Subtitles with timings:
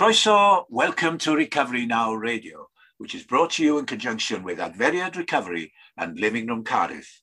[0.00, 5.14] Croeso, welcome to Recovery Now Radio, which is brought to you in conjunction with Adferiad
[5.14, 7.20] Recovery and Living Room Cardiff.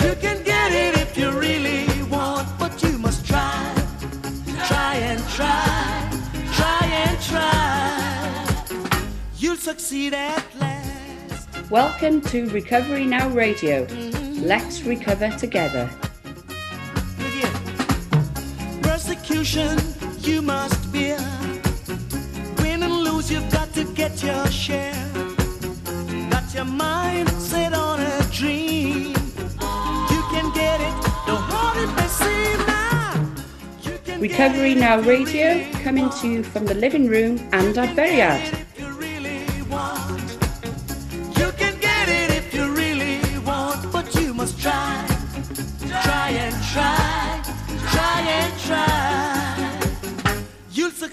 [0.00, 1.51] You can get it if you really
[9.72, 11.70] succeed at last.
[11.70, 13.86] Welcome to Recovery Now Radio.
[13.86, 14.42] Mm-hmm.
[14.42, 15.88] Let's recover together.
[18.82, 19.78] Persecution
[20.18, 21.16] you must bear.
[22.58, 24.92] Win and lose, you've got to get your share.
[26.28, 29.14] Got your mind set on a dream.
[30.12, 34.18] You can get it, no hard it may seem now.
[34.18, 38.62] Recovery Now Radio coming to you from the living room and Adferiad.
[38.71, 38.71] if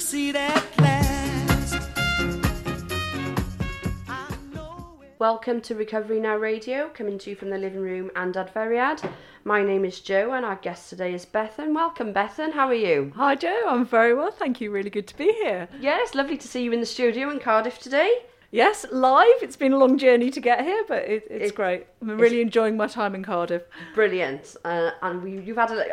[0.10, 1.88] succeed at last.
[4.08, 5.14] I know it.
[5.20, 9.08] Welcome to Recovery Now Radio, coming to you from the living room and Adferiad.
[9.44, 11.76] My name is Joe, and our guest today is Bethan.
[11.76, 12.54] Welcome, Bethan.
[12.54, 13.12] How are you?
[13.18, 14.72] Hi Joe, I'm very well, thank you.
[14.72, 15.68] Really good to be here.
[15.80, 18.12] Yeah, it's lovely to see you in the studio in Cardiff today.
[18.50, 19.44] Yes, live.
[19.44, 21.86] It's been a long journey to get here, but it, it's It- great.
[22.02, 23.62] I'm really enjoying my time in Cardiff.
[23.94, 24.56] Brilliant.
[24.66, 25.92] Uh, and we, you've had a like,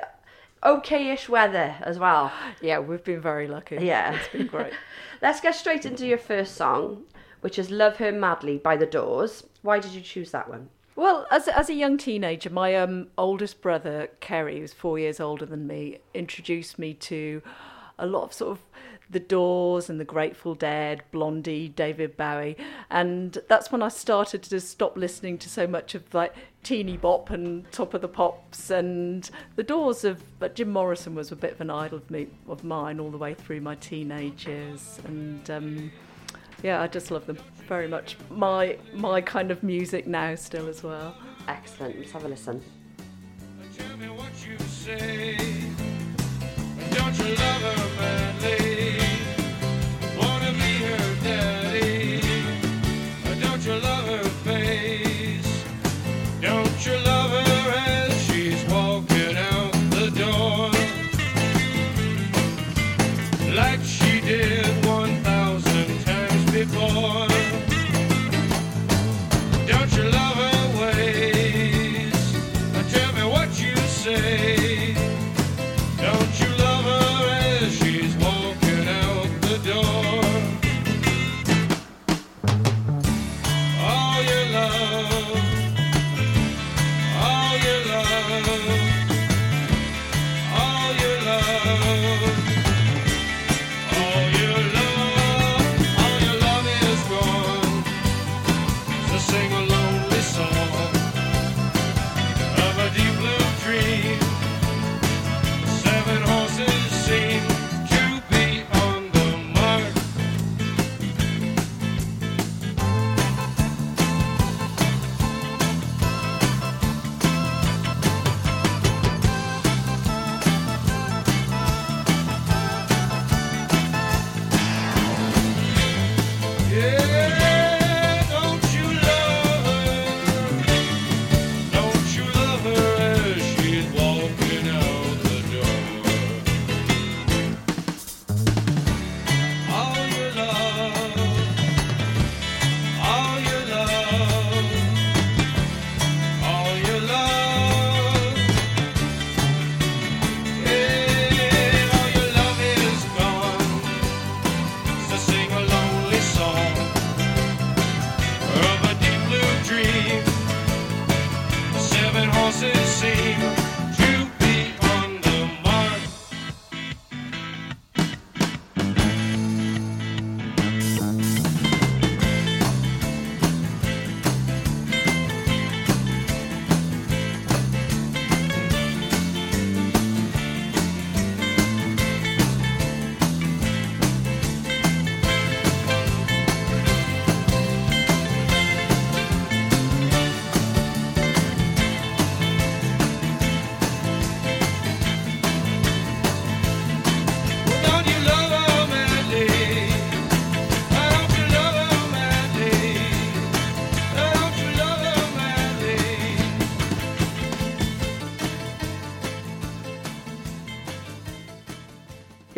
[0.67, 2.33] okay-ish weather as well.
[2.61, 3.79] Yeah, we've been very lucky.
[3.81, 4.15] Yeah.
[4.15, 4.73] it's been great.
[5.23, 7.05] Let's get straight into your first song,
[7.41, 9.45] which is Love Her Madly by The Doors.
[9.63, 10.69] Why did you choose that one?
[10.97, 15.45] Well, as as a young teenager, my um, oldest brother Kerry, who's four years older
[15.45, 17.43] than me, introduced me to
[17.99, 18.65] a lot of sort of
[19.11, 22.57] the Doors and the Grateful Dead, Blondie, David Bowie,
[22.91, 27.31] and that's when I started to stop listening to so much of like teeny bop
[27.31, 30.23] and Top of the Pops and the Doors of.
[30.39, 33.19] But Jim Morrison was a bit of an idol of me of mine all the
[33.19, 35.51] way through my teenage years, and.
[35.51, 35.93] Um,
[36.63, 37.39] yeah, I just love them
[37.69, 38.17] very much.
[38.31, 41.15] My my kind of music now still as well.
[41.49, 41.99] Excellent.
[41.99, 42.63] Let's have a listen.
[43.77, 45.37] Tell me what you say.
[46.91, 48.66] Don't you love her madly?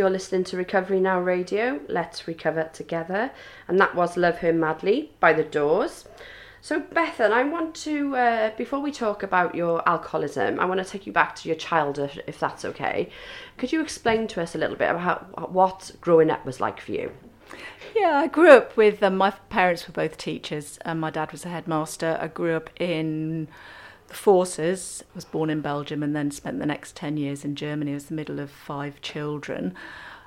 [0.09, 1.81] You're listening to Recovery Now Radio.
[1.87, 3.31] Let's recover together.
[3.69, 6.07] And that was Love Her Madly by The Doors.
[6.63, 10.91] So, Bethan, I want to, uh, before we talk about your alcoholism, I want to
[10.91, 13.11] take you back to your childhood, if that's okay.
[13.59, 16.93] Could you explain to us a little bit about what growing up was like for
[16.93, 17.13] you?
[17.95, 21.45] Yeah, I grew up with um, my parents were both teachers, and my dad was
[21.45, 22.17] a headmaster.
[22.19, 23.47] I grew up in
[24.09, 25.05] the forces.
[25.13, 27.93] I was born in Belgium and then spent the next ten years in Germany.
[27.93, 29.75] I was the middle of five children.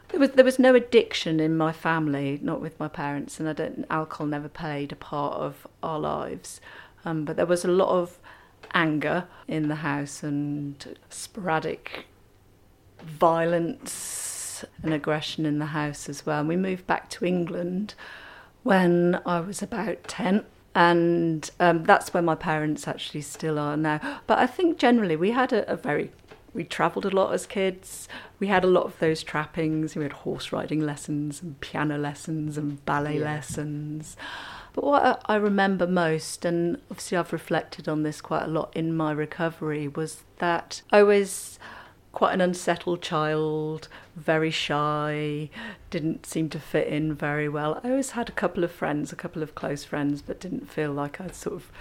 [0.09, 3.53] There was there was no addiction in my family, not with my parents, and I
[3.53, 3.85] don't.
[3.89, 6.61] Alcohol never played a part of our lives,
[7.05, 8.19] um, but there was a lot of
[8.73, 12.05] anger in the house and sporadic
[13.01, 16.39] violence and aggression in the house as well.
[16.39, 17.95] And we moved back to England
[18.63, 20.45] when I was about 10.
[20.73, 24.21] And um, that's where my parents actually still are now.
[24.27, 26.11] But I think generally we had a, a very,
[26.53, 28.07] we travelled a lot as kids.
[28.39, 29.95] We had a lot of those trappings.
[29.95, 34.15] We had horse riding lessons and piano lessons and ballet lessons.
[34.73, 38.95] But what I remember most, and obviously I've reflected on this quite a lot in
[38.95, 41.59] my recovery, was that I was
[42.11, 45.49] quite an unsettled child, very shy,
[45.89, 47.79] didn't seem to fit in very well.
[47.83, 50.91] I always had a couple of friends, a couple of close friends, but didn't feel
[50.91, 51.71] like I'd sort of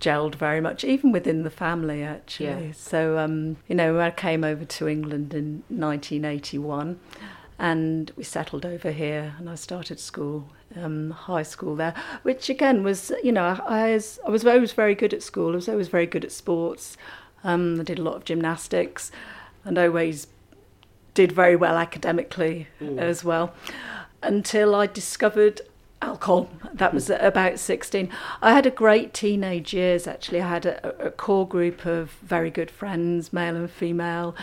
[0.00, 2.66] gelled very much, even within the family actually.
[2.66, 2.72] Yeah.
[2.72, 7.00] So, um, you know, I came over to England in 1981
[7.58, 12.84] and we settled over here and I started school, um, high school there, which again
[12.84, 15.52] was, you know, I was, I was always very good at school.
[15.52, 16.96] I was always very good at sports.
[17.42, 19.10] Um, I did a lot of gymnastics
[19.64, 20.26] and always
[21.14, 22.98] did very well academically mm.
[22.98, 23.54] as well
[24.22, 25.60] until I discovered
[26.02, 26.50] alcohol.
[26.72, 28.10] That was at about 16.
[28.42, 30.40] I had a great teenage years actually.
[30.40, 34.34] I had a, a core group of very good friends, male and female.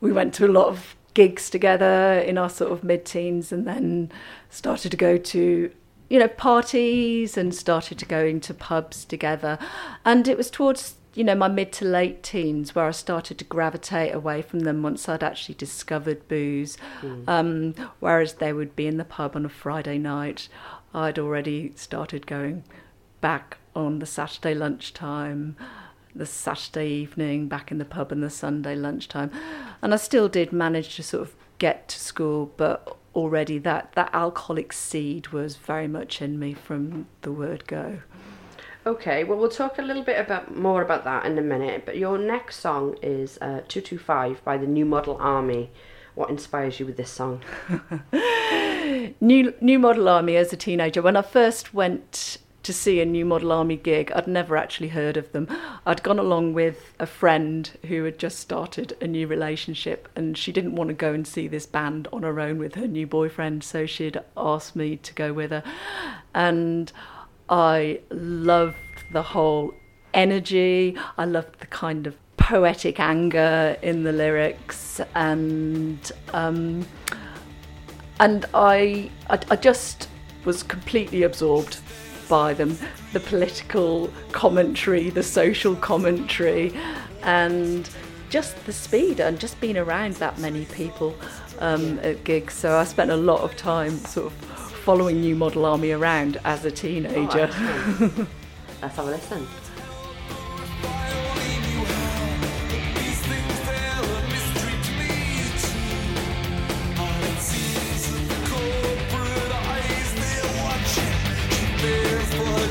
[0.00, 3.66] We went to a lot of gigs together in our sort of mid teens and
[3.66, 4.12] then
[4.50, 5.70] started to go to
[6.10, 9.58] you know parties and started to go into pubs together
[10.04, 13.44] and it was towards you know my mid to late teens where I started to
[13.44, 16.76] gravitate away from them once I'd actually discovered booze
[17.26, 20.48] um, whereas they would be in the pub on a Friday night
[20.94, 22.64] I'd already started going
[23.20, 25.56] back on the Saturday lunchtime
[26.16, 29.30] the Saturday evening back in the pub and the Sunday lunchtime.
[29.82, 34.10] And I still did manage to sort of get to school, but already that, that
[34.12, 38.00] alcoholic seed was very much in me from the word go.
[38.86, 41.84] Okay, well, we'll talk a little bit about more about that in a minute.
[41.84, 45.72] But your next song is uh, 225 by the New Model Army.
[46.14, 47.42] What inspires you with this song?
[49.20, 51.02] New New Model Army as a teenager.
[51.02, 55.16] When I first went to see a New Model Army gig, I'd never actually heard
[55.16, 55.48] of them.
[55.84, 60.52] I'd gone along with a friend who had just started a new relationship, and she
[60.52, 63.64] didn't want to go and see this band on her own with her new boyfriend,
[63.64, 65.64] so she'd asked me to go with her,
[66.34, 66.92] and
[67.48, 68.76] I loved
[69.12, 69.74] the whole
[70.14, 70.96] energy.
[71.18, 76.86] I loved the kind of poetic anger in the lyrics, and um,
[78.20, 80.08] and I, I I just
[80.44, 81.78] was completely absorbed
[82.28, 82.76] by them.
[83.12, 86.72] The political commentary the social commentary
[87.22, 87.88] and
[88.28, 91.14] just the speed and just being around that many people
[91.60, 92.54] um, at gigs.
[92.54, 96.64] So I spent a lot of time sort of following New Model Army around as
[96.64, 98.28] a teenager oh, excellent.
[98.80, 99.48] Let's have a listen.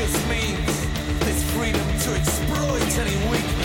[0.00, 0.86] just means
[1.20, 3.59] there's freedom to exploit any weakness.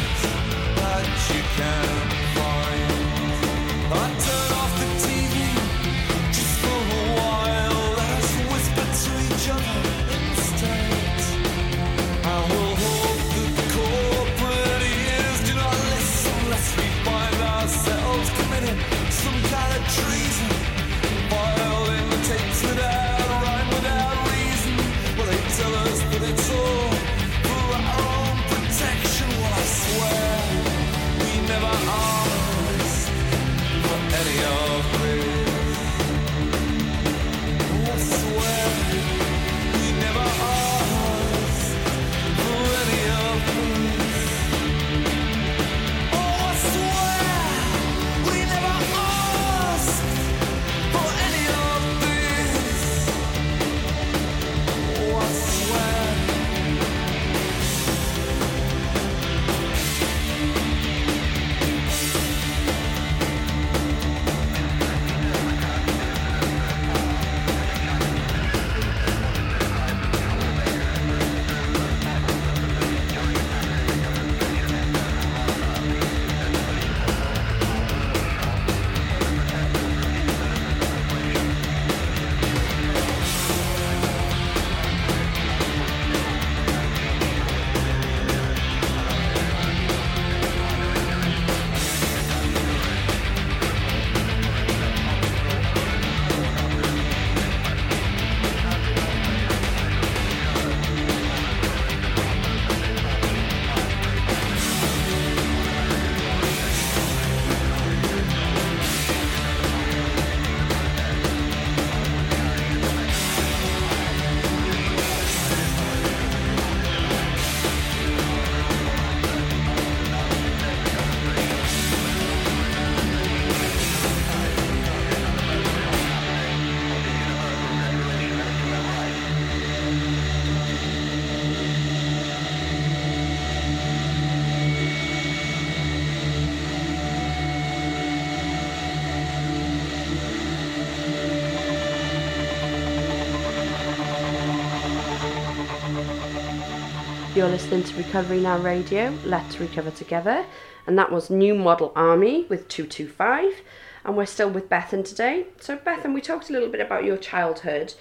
[147.45, 150.47] You're listening to Recovery Now Radio, Let's Recover Together,
[150.87, 153.61] and that was New Model Army with 225.
[154.03, 155.45] And we're still with Bethan today.
[155.59, 157.93] So, Bethan, we talked a little bit about your childhood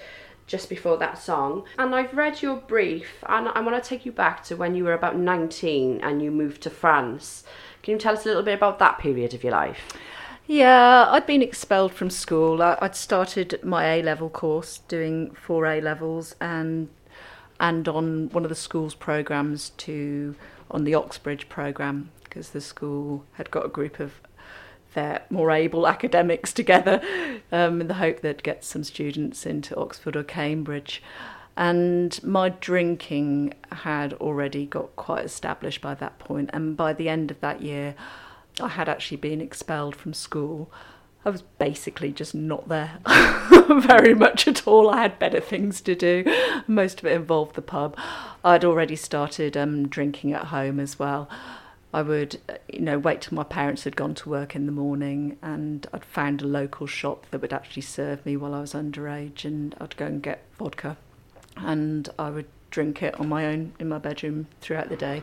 [0.46, 4.12] just before that song, and I've read your brief, and I want to take you
[4.12, 7.44] back to when you were about 19 and you moved to France.
[7.82, 9.92] Can you tell us a little bit about that period of your life?
[10.46, 12.62] Yeah, I'd been expelled from school.
[12.62, 16.88] I'd started my A level course doing four A levels and
[17.60, 20.34] and on one of the school's programs to
[20.70, 24.20] on the Oxbridge program because the school had got a group of
[24.94, 27.00] their more able academics together
[27.52, 31.02] um, in the hope they'd get some students into Oxford or Cambridge.
[31.56, 37.30] And my drinking had already got quite established by that point, and by the end
[37.30, 37.94] of that year,
[38.60, 40.72] I had actually been expelled from school.
[41.24, 42.98] I was basically just not there
[43.68, 44.90] very much at all.
[44.90, 46.24] I had better things to do.
[46.66, 47.96] Most of it involved the pub.
[48.44, 51.28] I'd already started um, drinking at home as well.
[51.94, 55.38] I would, you know, wait till my parents had gone to work in the morning,
[55.40, 59.44] and I'd found a local shop that would actually serve me while I was underage,
[59.44, 60.96] and I'd go and get vodka,
[61.56, 65.22] and I would drink it on my own in my bedroom throughout the day,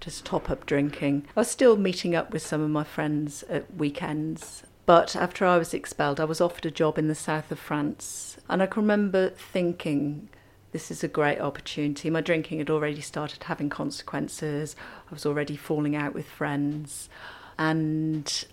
[0.00, 1.26] just top up drinking.
[1.36, 5.58] I was still meeting up with some of my friends at weekends, but after I
[5.58, 8.82] was expelled, I was offered a job in the south of France, and I can
[8.82, 10.28] remember thinking,
[10.72, 12.10] this is a great opportunity.
[12.10, 14.74] My drinking had already started having consequences.
[15.08, 17.08] I was already falling out with friends.
[17.56, 18.44] And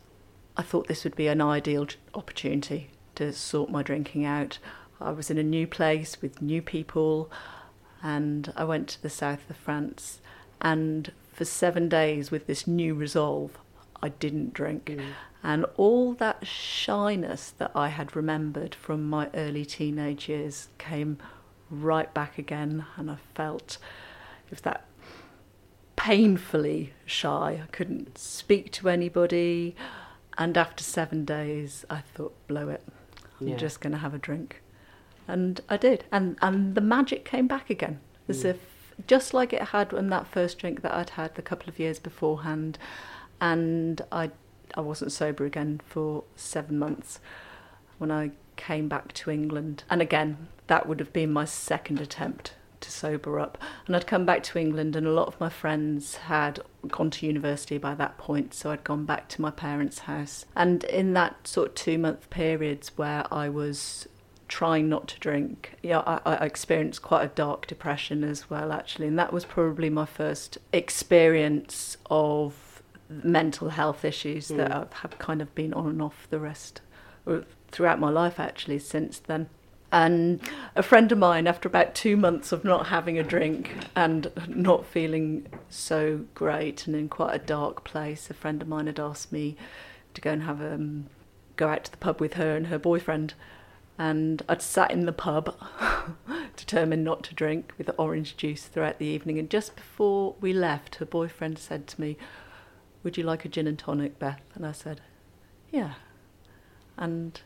[0.56, 4.60] I thought this would be an ideal opportunity to sort my drinking out.
[5.02, 7.32] I was in a new place with new people,
[8.04, 10.22] and I went to the south of France.
[10.62, 13.58] And for seven days, with this new resolve,
[14.04, 14.86] I didn't drink.
[14.86, 15.06] Mm.
[15.44, 21.18] And all that shyness that I had remembered from my early teenage years came
[21.70, 23.78] right back again, and I felt
[24.50, 24.86] was that
[25.96, 27.62] painfully shy.
[27.64, 29.76] I couldn't speak to anybody,
[30.38, 32.84] and after seven days, I thought, blow it.
[33.40, 33.58] I'm Yeah.
[33.58, 34.62] just going to have a drink,
[35.28, 38.50] and I did, and and the magic came back again, as hmm.
[38.50, 38.58] if
[39.08, 41.98] just like it had in that first drink that I'd had the couple of years
[41.98, 42.78] beforehand,
[43.40, 44.32] and I
[44.76, 47.20] I wasn't sober again for seven months
[47.98, 49.84] when I came back to England.
[49.90, 53.58] And again, that would have been my second attempt to sober up.
[53.86, 57.26] And I'd come back to England, and a lot of my friends had gone to
[57.26, 60.46] university by that point, so I'd gone back to my parents' house.
[60.56, 64.08] And in that sort of two month periods where I was
[64.48, 69.08] trying not to drink, yeah, I, I experienced quite a dark depression as well, actually.
[69.08, 72.71] And that was probably my first experience of
[73.24, 76.82] mental health issues that I've have kind of been on and off the rest
[77.26, 79.50] or throughout my life actually since then.
[79.92, 80.40] And
[80.76, 84.86] a friend of mine, after about two months of not having a drink and not
[84.86, 89.34] feeling so great and in quite a dark place, a friend of mine had asked
[89.34, 89.58] me
[90.14, 91.08] to go and have um,
[91.58, 93.34] go out to the pub with her and her boyfriend.
[94.00, 95.56] And I'd sat in the pub,
[96.56, 99.38] determined not to drink, with orange juice throughout the evening.
[99.38, 102.18] And just before we left, her boyfriend said to me,
[103.04, 104.42] Would you like a gin and tonic, Beth?
[104.56, 105.02] And I said,
[105.72, 105.94] Yeah.
[106.98, 107.40] And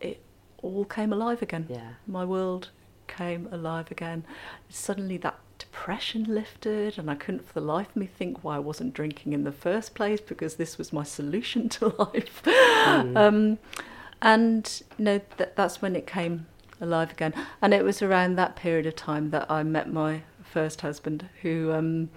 [0.00, 0.20] it
[0.62, 1.66] all came alive again.
[1.68, 1.94] Yeah.
[2.06, 2.70] My world
[3.06, 4.24] came alive again.
[4.68, 8.60] Suddenly that depression lifted, and I couldn't for the life of me think why I
[8.60, 12.46] wasn't drinking in the first place because this was my solution to life.
[12.46, 13.58] Um,
[14.22, 16.46] and you know that that's when it came
[16.80, 17.34] alive again.
[17.60, 21.72] And it was around that period of time that I met my first husband, who
[21.72, 22.10] um,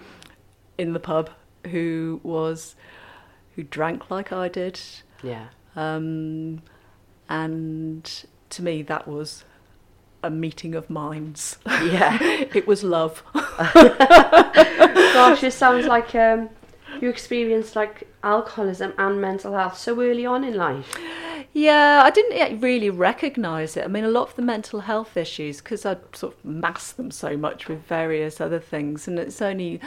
[0.76, 1.30] in the pub,
[1.66, 2.76] who was
[3.56, 4.80] who drank like I did,
[5.22, 5.46] Yeah.
[5.76, 6.62] um,
[7.28, 9.44] and to me that was
[10.22, 11.58] a meeting of minds.
[11.66, 12.18] Yeah.
[12.22, 13.22] it was love.
[13.34, 16.50] Gosh, it sounds like um,
[17.00, 20.94] you experienced like alcoholism and mental health so early on in life.
[21.52, 23.84] Yeah, I didn't really recognise it.
[23.84, 27.10] I mean, a lot of the mental health issues, because I sort of masked them
[27.10, 29.80] so much with various other things, and it's only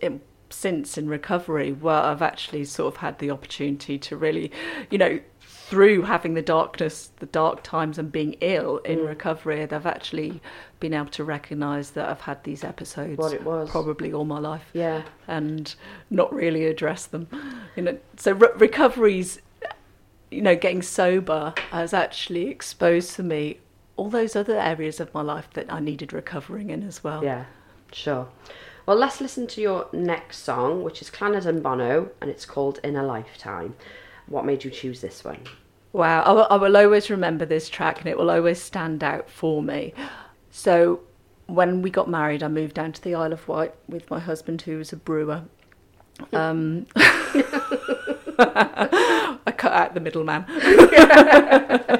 [0.00, 4.50] in, since in recovery where I've actually sort of had the opportunity to really,
[4.90, 9.08] you know, through having the darkness, the dark times, and being ill in mm.
[9.08, 10.42] recovery, that I've actually
[10.80, 13.70] been able to recognise that I've had these episodes What it was.
[13.70, 15.02] probably all my life Yeah.
[15.28, 15.72] and
[16.10, 17.28] not really address them.
[17.76, 19.40] You know, so re- recovery's,
[20.30, 23.60] you know, getting sober has actually exposed to me
[23.96, 27.22] all those other areas of my life that I needed recovering in as well.
[27.22, 27.44] Yeah,
[27.92, 28.28] sure.
[28.90, 32.80] Well, let's listen to your next song, which is Clannad and Bono, and it's called
[32.82, 33.76] In a Lifetime.
[34.26, 35.44] What made you choose this one?
[35.92, 39.30] Wow, I will, I will always remember this track and it will always stand out
[39.30, 39.94] for me.
[40.50, 41.02] So,
[41.46, 44.62] when we got married, I moved down to the Isle of Wight with my husband,
[44.62, 45.44] who was a brewer.
[46.32, 48.24] Um, I
[49.56, 50.46] cut out the middleman.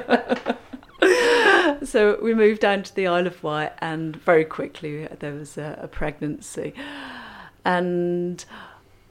[1.83, 5.79] so we moved down to the Isle of Wight, and very quickly there was a,
[5.81, 6.73] a pregnancy.
[7.63, 8.43] And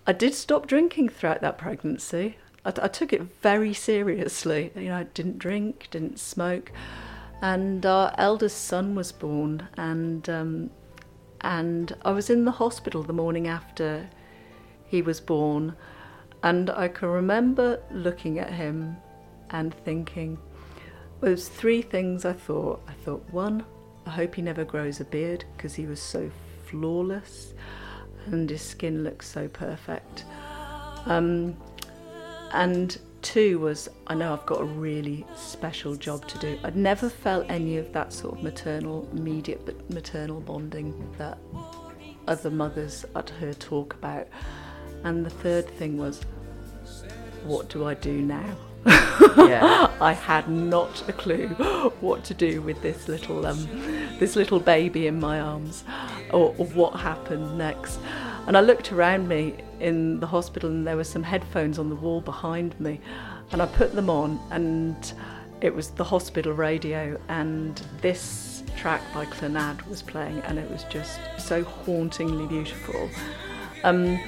[0.06, 2.36] I did stop drinking throughout that pregnancy.
[2.64, 4.72] I, I took it very seriously.
[4.74, 6.72] You know, I didn't drink, didn't smoke,
[7.40, 10.70] and our eldest son was born, and um,
[11.40, 14.08] and I was in the hospital the morning after
[14.86, 15.76] he was born,
[16.42, 18.96] and I can remember looking at him
[19.50, 20.38] and thinking,
[21.20, 22.82] there's three things I thought.
[22.88, 23.64] I thought one,
[24.06, 26.30] I hope he never grows a beard because he was so
[26.66, 27.54] flawless,
[28.26, 30.24] and his skin looks so perfect.
[31.06, 31.56] Um,
[32.52, 36.58] and two was I know I've got a really special job to do.
[36.64, 41.38] I'd never felt any of that sort of maternal, immediate but maternal bonding that
[42.26, 44.28] other mothers I'd heard talk about.
[45.04, 46.22] And the third thing was,
[47.44, 48.56] what do I do now?
[48.86, 49.90] Yeah.
[50.00, 51.48] I had not a clue
[52.00, 53.68] what to do with this little um,
[54.18, 55.84] this little baby in my arms,
[56.30, 58.00] or, or what happened next.
[58.46, 61.94] And I looked around me in the hospital, and there were some headphones on the
[61.94, 63.00] wall behind me,
[63.52, 65.12] and I put them on, and
[65.60, 70.84] it was the hospital radio, and this track by Clannad was playing, and it was
[70.84, 73.10] just so hauntingly beautiful.
[73.84, 74.18] Um,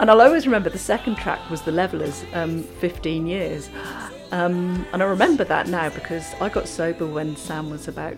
[0.00, 3.68] and I'll always remember the second track was The Levellers, um, 15 years.
[4.32, 8.16] Um, and I remember that now because I got sober when Sam was about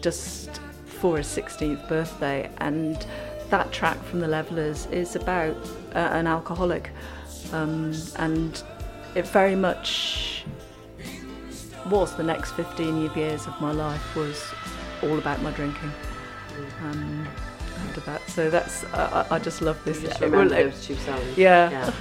[0.00, 3.04] just for his 16th birthday, and
[3.50, 5.56] that track from The Levellers is about
[5.92, 6.90] uh, an alcoholic.
[7.52, 8.62] Um, and
[9.16, 10.44] it very much
[11.90, 14.40] was the next 15 years of my life was
[15.02, 15.92] all about my drinking.
[16.82, 17.26] Um,
[17.82, 20.00] after that, so that's I, I just love this.
[20.00, 21.24] Just remember those two songs.
[21.36, 21.70] Yeah.
[21.70, 21.92] yeah.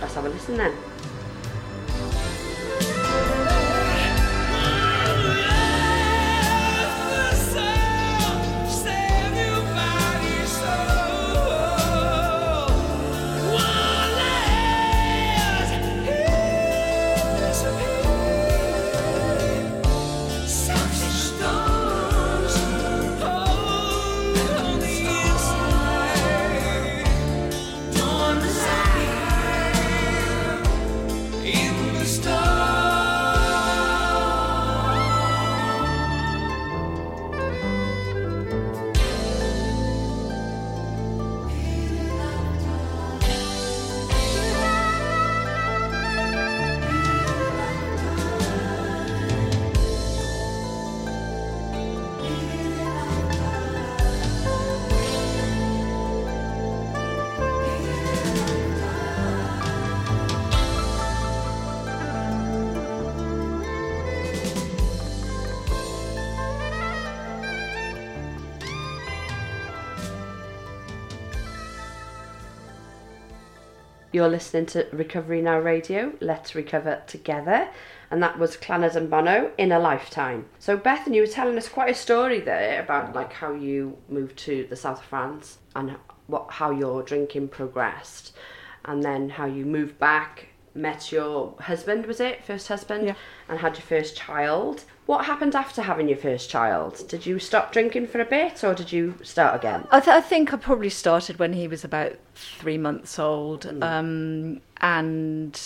[0.00, 0.74] Let's have a listen then.
[74.18, 76.12] You're listening to Recovery Now Radio.
[76.20, 77.68] Let's recover together.
[78.10, 80.46] And that was Clannad and Bono in a lifetime.
[80.58, 84.36] So Bethan, you were telling us quite a story there about like how you moved
[84.38, 85.94] to the south of France and
[86.26, 88.34] what how your drinking progressed,
[88.86, 93.14] and then how you moved back, met your husband, was it first husband, Yeah.
[93.48, 94.84] and had your first child.
[95.06, 97.04] What happened after having your first child?
[97.08, 99.86] Did you stop drinking for a bit, or did you start again?
[99.90, 104.60] I, th- I think I probably started when he was about three months old, um,
[104.80, 105.60] and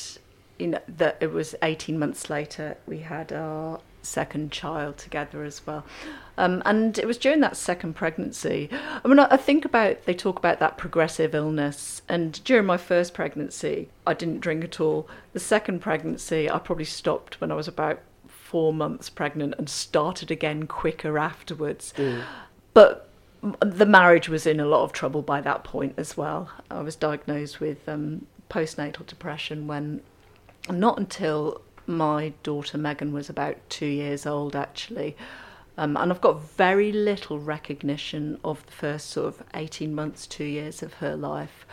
[0.58, 5.66] you know that it was eighteen months later we had our second child together as
[5.66, 5.84] well,
[6.36, 8.68] um, and it was during that second pregnancy.
[8.72, 13.14] I mean, I, think about they talk about that progressive illness, and during my first
[13.14, 15.08] pregnancy, I didn't drink at all.
[15.32, 20.30] The second pregnancy, I probably stopped when I was about four months pregnant and started
[20.30, 21.94] again quicker afterwards.
[22.74, 23.08] But
[23.60, 26.50] the marriage was in a lot of trouble by that point as well.
[26.70, 30.00] I was diagnosed with um, postnatal depression when
[30.70, 35.16] not until my daughter Megan was about two years old, actually.
[35.78, 40.44] Um, and I've got very little recognition of the first sort of 18 months, two
[40.44, 41.66] years of her life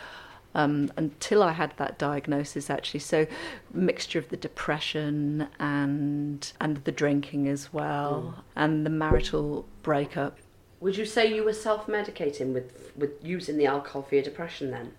[0.54, 3.00] um, until I had that diagnosis, actually.
[3.00, 3.26] So,
[3.72, 10.38] mixture of the depression and and the drinking as well, and the marital breakup.
[10.80, 14.92] Would you say you were self-medicating with with using the alcohol for your depression then?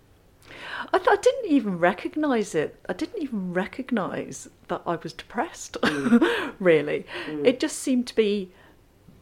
[0.94, 2.76] I, th- I didn't even recognise it.
[2.88, 6.54] I didn't even recognise that I was depressed, mm.
[6.60, 7.06] really.
[7.28, 7.46] Mm.
[7.46, 8.52] It just seemed to be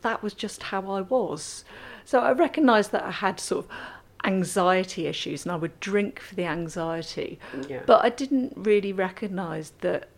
[0.02, 1.65] that was just how I was.
[2.06, 3.72] So I recognised that I had sort of
[4.24, 7.39] anxiety issues and I would drink for the anxiety.
[7.68, 7.82] Yeah.
[7.86, 10.10] But I didn't really recognise that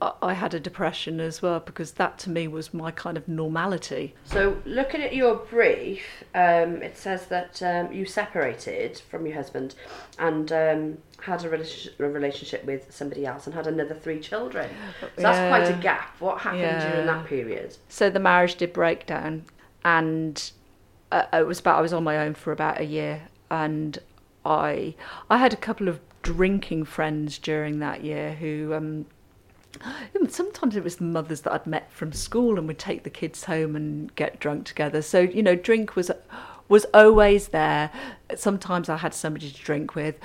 [0.00, 4.14] I- had a depression as well because that to me was my kind of normality.
[4.24, 6.02] So, looking at your brief,
[6.34, 9.74] um, it says that um, you separated from your husband
[10.18, 14.68] and um, had a, relationship, a relationship with somebody else and had another three children.
[15.00, 16.16] So that's quite a gap.
[16.20, 17.14] What happened during Yeah.
[17.14, 17.76] that period?
[17.88, 19.44] So the marriage did break down,
[19.84, 20.50] and
[21.12, 23.98] uh, it was about I was on my own for about a year, and
[24.44, 24.94] I
[25.30, 28.74] I had a couple of drinking friends during that year who.
[28.74, 29.06] Um,
[30.28, 33.76] Sometimes it was mothers that I'd met from school, and we'd take the kids home
[33.76, 35.02] and get drunk together.
[35.02, 36.10] So you know, drink was
[36.68, 37.90] was always there.
[38.34, 40.16] Sometimes I had somebody to drink with,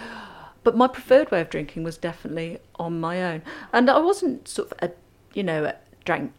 [0.63, 3.41] but my preferred way of drinking was definitely on my own.
[3.73, 4.91] And I wasn't sort of a,
[5.33, 6.33] you know, a drank.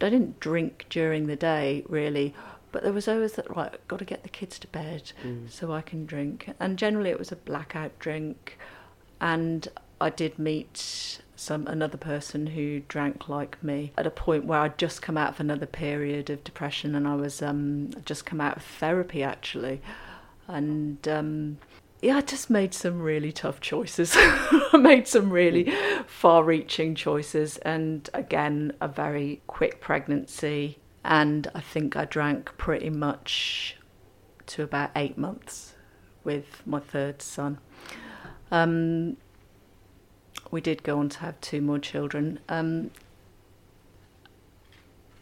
[0.00, 2.34] I didn't drink during the day really,
[2.72, 3.72] but there was always that right.
[3.88, 5.50] Got to get the kids to bed mm.
[5.50, 6.50] so I can drink.
[6.58, 8.58] And generally, it was a blackout drink,
[9.20, 9.68] and
[10.00, 14.78] I did meet some another person who drank like me at a point where I'd
[14.78, 18.56] just come out of another period of depression, and I was um, just come out
[18.56, 19.80] of therapy actually,
[20.48, 21.06] and.
[21.08, 21.58] Um,
[22.02, 24.14] yeah, I just made some really tough choices.
[24.16, 25.72] I made some really
[26.08, 30.78] far reaching choices, and again, a very quick pregnancy.
[31.04, 33.76] And I think I drank pretty much
[34.46, 35.74] to about eight months
[36.24, 37.58] with my third son.
[38.50, 39.16] Um,
[40.52, 42.38] we did go on to have two more children.
[42.48, 42.92] Um,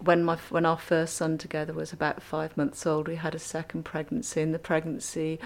[0.01, 3.39] when my when our first son together was about five months old, we had a
[3.39, 5.39] second pregnancy, and the pregnancy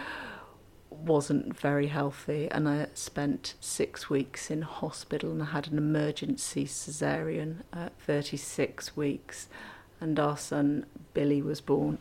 [0.91, 6.65] wasn't very healthy, and I spent six weeks in hospital, and I had an emergency
[6.65, 9.49] cesarean at 36 weeks,
[10.01, 11.99] and our son Billy was born.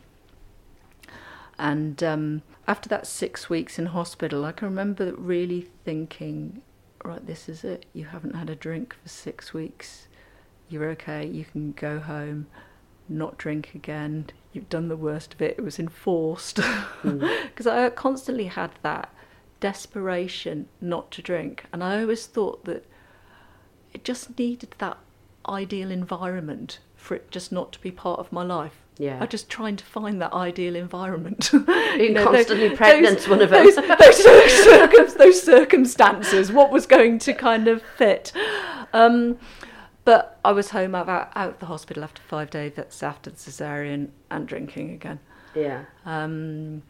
[1.58, 6.62] And um, after that six weeks in hospital, I can remember really thinking,
[7.04, 7.86] right, this is it.
[7.92, 10.08] You haven't had a drink for six weeks.
[10.68, 11.26] You're okay.
[11.26, 12.46] You can go home,
[13.08, 14.26] not drink again.
[14.52, 15.56] You've done the worst of it.
[15.58, 16.58] It was enforced.
[16.58, 17.24] Hmm.
[17.44, 19.14] Because I constantly had that
[19.60, 21.64] desperation not to drink.
[21.72, 22.84] And I always thought that
[23.92, 24.98] it just needed that
[25.48, 28.72] ideal environment for it just not to be part of my life.
[28.96, 29.18] Yeah.
[29.20, 31.50] I'm just trying to find that ideal environment.
[31.52, 33.50] Being You know, constantly those- pregnant's those- one of.
[33.50, 38.32] Those, those, those, circum- those circumstances, what was going to kind of fit.
[38.92, 39.38] Um,
[40.04, 42.72] but I was home out, out out of the hospital after five days.
[42.76, 45.18] That's after the cesarean and drinking again.
[45.54, 45.84] Yeah.
[46.06, 46.82] Um,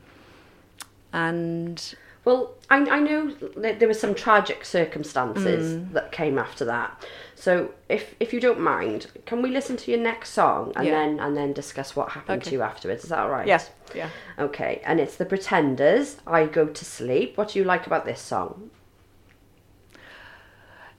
[1.12, 5.92] and Well, I, I know there were some tragic circumstances Mm.
[5.92, 7.05] that came after that.
[7.44, 10.92] So, if if you don't mind, can we listen to your next song and Yeah.
[10.98, 12.50] then and then discuss what happened Okay.
[12.50, 13.04] to you afterwards?
[13.04, 13.46] Is that all right?
[13.46, 14.09] yes, yeah.
[14.38, 16.16] Okay, and it's the Pretenders.
[16.26, 17.37] I go to sleep.
[17.37, 18.70] What do you like about this song?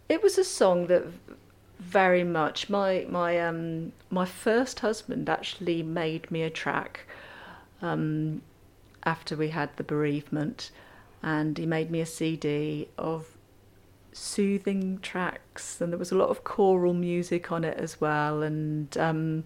[0.08, 1.04] It was a song that
[1.80, 7.06] very much my my um my first husband actually made me a track
[7.82, 8.42] um
[9.04, 10.70] after we had the bereavement
[11.24, 13.35] and he made me a CD of
[14.16, 18.98] soothing tracks and there was a lot of choral music on it as well and
[18.98, 19.44] um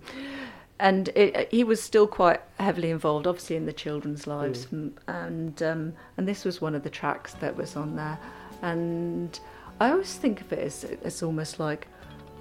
[0.80, 5.64] and it, he was still quite heavily involved obviously in the children's lives m and
[5.64, 8.20] um and this was one of the tracks that was on there
[8.62, 9.40] and
[9.80, 11.88] I always think of it as, as almost like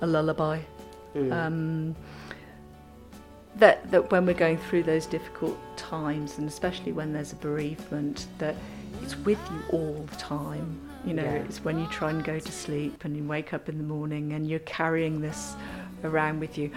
[0.02, 0.60] a lullaby.
[1.32, 1.96] Um
[3.56, 8.26] that that when we're going through those difficult times and especially when there's a bereavement
[8.36, 8.54] that
[9.02, 11.44] it's with you all the time you know Yeah.
[11.48, 14.32] it's when you try and go to sleep and you wake up in the morning
[14.34, 15.54] and you're carrying this
[16.04, 16.70] around with you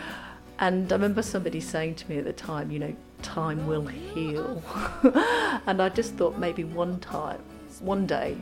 [0.59, 4.63] and i remember somebody saying to me at the time you know time will heal
[5.67, 7.39] and i just thought maybe one time
[7.79, 8.37] one day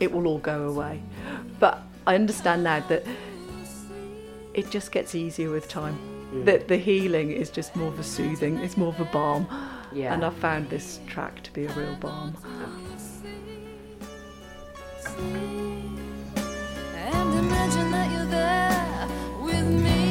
[0.00, 1.02] it will all go away
[1.58, 3.04] but i understand now that
[4.56, 5.98] it just gets easier with time.
[6.44, 9.46] That the healing is just more of a soothing, it's more of a balm.
[9.92, 10.12] Yeah.
[10.12, 12.34] And I found this track to be a real balm.
[16.94, 19.08] And imagine that you're there
[19.42, 20.05] with me.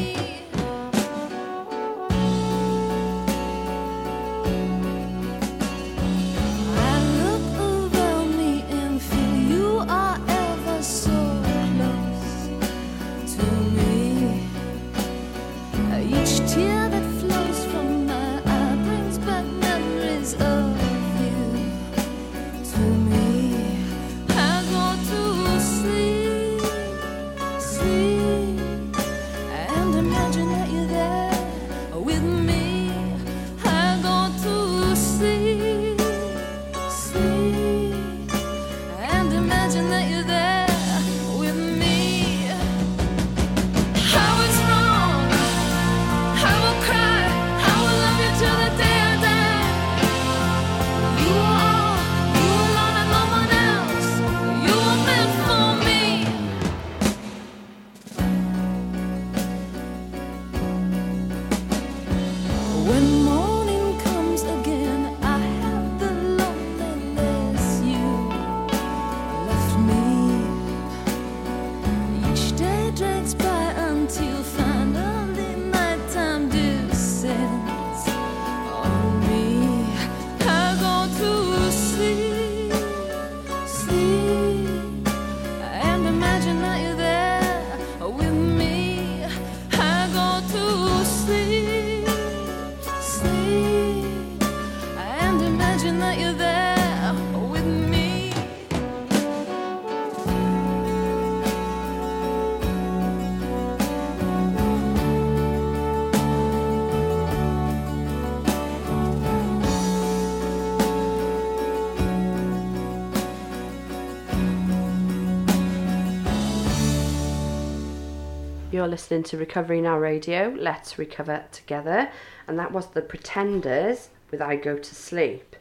[118.75, 120.53] You're listening to Recovery Now Radio.
[120.53, 122.11] Let's recover together,
[122.45, 125.55] and that was the Pretenders with "I Go to Sleep."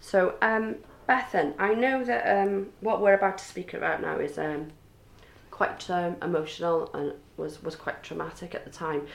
[0.00, 0.74] So, um,
[1.08, 4.72] Bethan, I know that um, what we're about to speak about now is um,
[5.52, 9.06] quite um, emotional and was was quite traumatic at the time.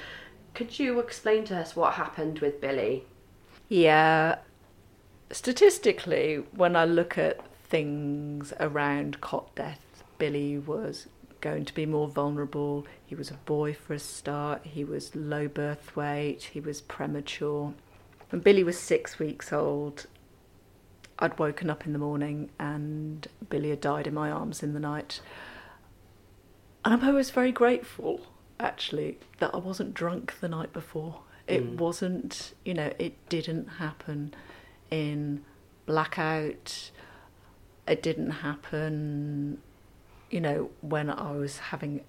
[0.54, 3.04] Could you explain to us what happened with Billy?
[3.68, 4.38] Yeah.
[5.32, 11.08] Statistically, when I look at things around cot death, Billy was
[11.44, 12.88] going to be more vulnerable.
[13.06, 14.66] He was a boy for a start.
[14.66, 16.44] He was low birth weight.
[16.54, 17.74] He was premature.
[18.30, 20.08] When Billy was six weeks old,
[21.20, 24.80] I'd woken up in the morning and Billy had died in my arms in the
[24.80, 25.20] night.
[26.86, 28.22] And I'm always very grateful,
[28.58, 31.20] actually, that I wasn't drunk the night before.
[31.46, 31.78] It mm.
[31.78, 34.34] wasn't, you know, it didn't happen
[34.90, 35.44] in
[35.86, 36.92] blackout.
[37.86, 39.62] It didn't happen,
[40.34, 42.02] you know, when I was having,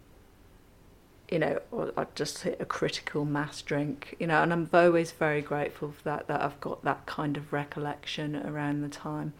[1.30, 1.60] you know,
[1.94, 6.02] I just hit a critical mass drink, you know, and I'm always very grateful for
[6.04, 9.34] that, that I've got that kind of recollection around the time.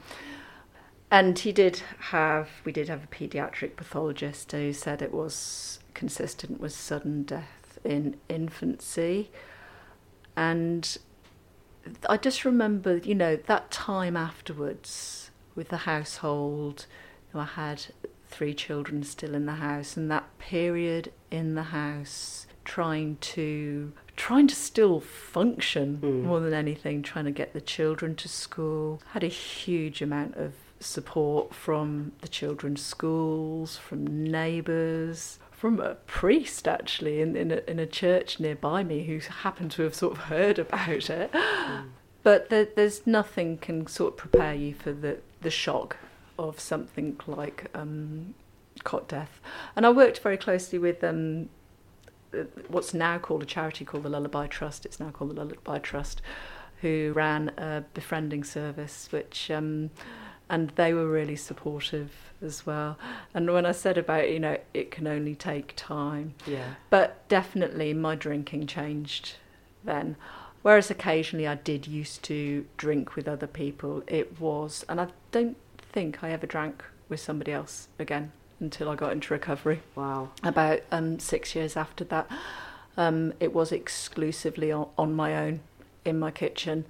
[1.11, 6.61] And he did have, we did have a paediatric pathologist who said it was consistent
[6.61, 9.31] with sudden death in infancy.
[10.37, 10.99] And
[12.07, 16.85] I just remember, you know, that time afterwards with the household.
[17.33, 17.87] You know, I had
[18.35, 24.47] three children still in the house, and that period in the house trying to trying
[24.47, 26.23] to still function hmm.
[26.23, 29.01] more than anything, trying to get the children to school.
[29.13, 36.69] Had a huge amount of support from the children's schools, from neighbours, from a priest
[36.69, 40.25] actually in, in, a, in a church nearby me who happened to have sort of
[40.25, 41.31] heard about it.
[41.33, 41.89] Hmm.
[42.23, 45.99] But there, there's nothing can sort of prepare you for the, the shock
[46.39, 48.35] of something like um,
[48.83, 49.41] cot death.
[49.77, 51.49] And I worked very closely with um,
[52.33, 54.85] uh, what's now called a charity called the Lullaby Trust.
[54.85, 56.21] It's now called the Lullaby Trust,
[56.81, 59.91] who ran a befriending service, which um,
[60.51, 62.11] and they were really supportive
[62.43, 62.99] as well.
[63.33, 66.75] And when I said about you know it can only take time, Yeah.
[66.91, 69.37] but definitely my drinking changed
[69.85, 70.17] then.
[70.63, 75.57] Whereas occasionally I did used to drink with other people, it was, and I don't
[75.95, 80.31] think I ever drank with somebody else again until I got into recovery Wow.
[80.43, 82.27] about um, six years after that.
[82.97, 85.61] Um, it was exclusively on, on my own
[86.05, 86.85] in my kitchen.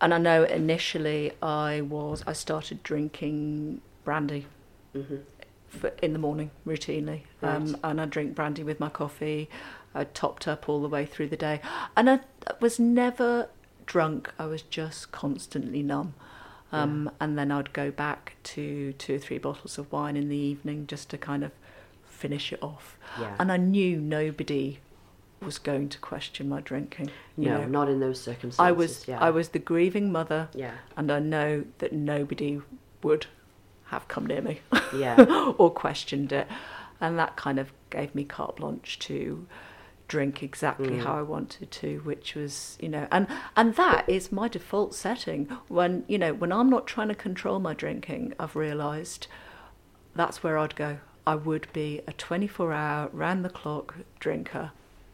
[0.00, 4.46] And I know initially I was I started drinking brandy
[5.68, 9.48] for, in the morning routinely, um, and I drink brandy with my coffee.
[9.94, 11.60] I topped up all the way through the day,
[11.96, 12.20] and I
[12.60, 13.48] was never
[13.86, 14.30] drunk.
[14.38, 16.14] I was just constantly numb.
[16.72, 20.36] Um, And then I'd go back to two or three bottles of wine in the
[20.36, 21.52] evening just to kind of
[22.04, 22.96] finish it off.
[23.18, 23.34] Yeah.
[23.38, 24.80] And I knew nobody
[25.40, 27.10] was going to question my drinking.
[27.36, 27.66] you No, know.
[27.68, 28.58] not in those circumstances.
[28.58, 29.20] I was Yeah.
[29.20, 30.72] I was the grieving mother, Yeah.
[30.96, 32.60] and I know that nobody
[33.02, 33.26] would
[33.86, 34.60] have come near me
[34.94, 35.24] Yeah.
[35.58, 36.48] or questioned it,
[37.00, 39.46] and that kind of gave me carte blanche to
[40.08, 41.02] drink exactly Mm.
[41.04, 45.46] how I wanted to, which was you know, and and that is my default setting
[45.68, 48.34] when you know when I'm not trying to control my drinking.
[48.40, 49.26] I've realised
[50.14, 50.98] that's where I'd go.
[51.26, 54.72] I would be a 24 hour, round the clock drinker.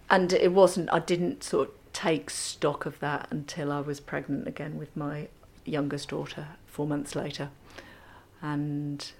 [0.09, 4.47] And it wasn't, I didn't sort of take stock of that until I was pregnant
[4.47, 5.29] again with my
[5.65, 7.51] youngest daughter four months later.
[8.41, 9.11] And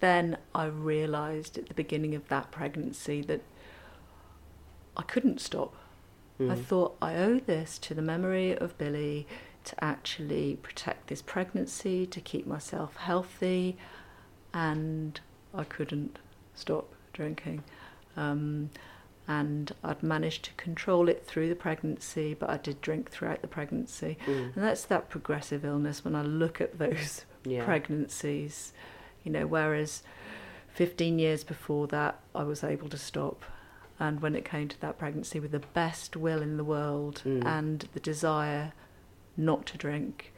[0.00, 3.42] then I realised at the beginning of that pregnancy that
[4.96, 5.74] I couldn't stop.
[6.40, 9.28] I thought I owe this to the memory of Billy
[9.64, 13.76] to actually protect this pregnancy, to keep myself healthy,
[14.52, 15.20] and
[15.54, 16.18] I couldn't
[16.54, 17.62] stop drinking.
[18.16, 18.70] Um,
[19.28, 23.46] and I'd managed to control it through the pregnancy, but I did drink throughout the
[23.46, 24.18] pregnancy.
[24.26, 27.64] And that's that progressive illness when I look at those Yeah.
[27.64, 28.72] pregnancies,
[29.22, 30.02] you know, whereas
[30.74, 33.44] 15 years before that, I was able to stop.
[34.00, 37.44] And when it came to that pregnancy, with the best will in the world Mm.
[37.46, 38.72] and the desire
[39.36, 40.32] not to drink,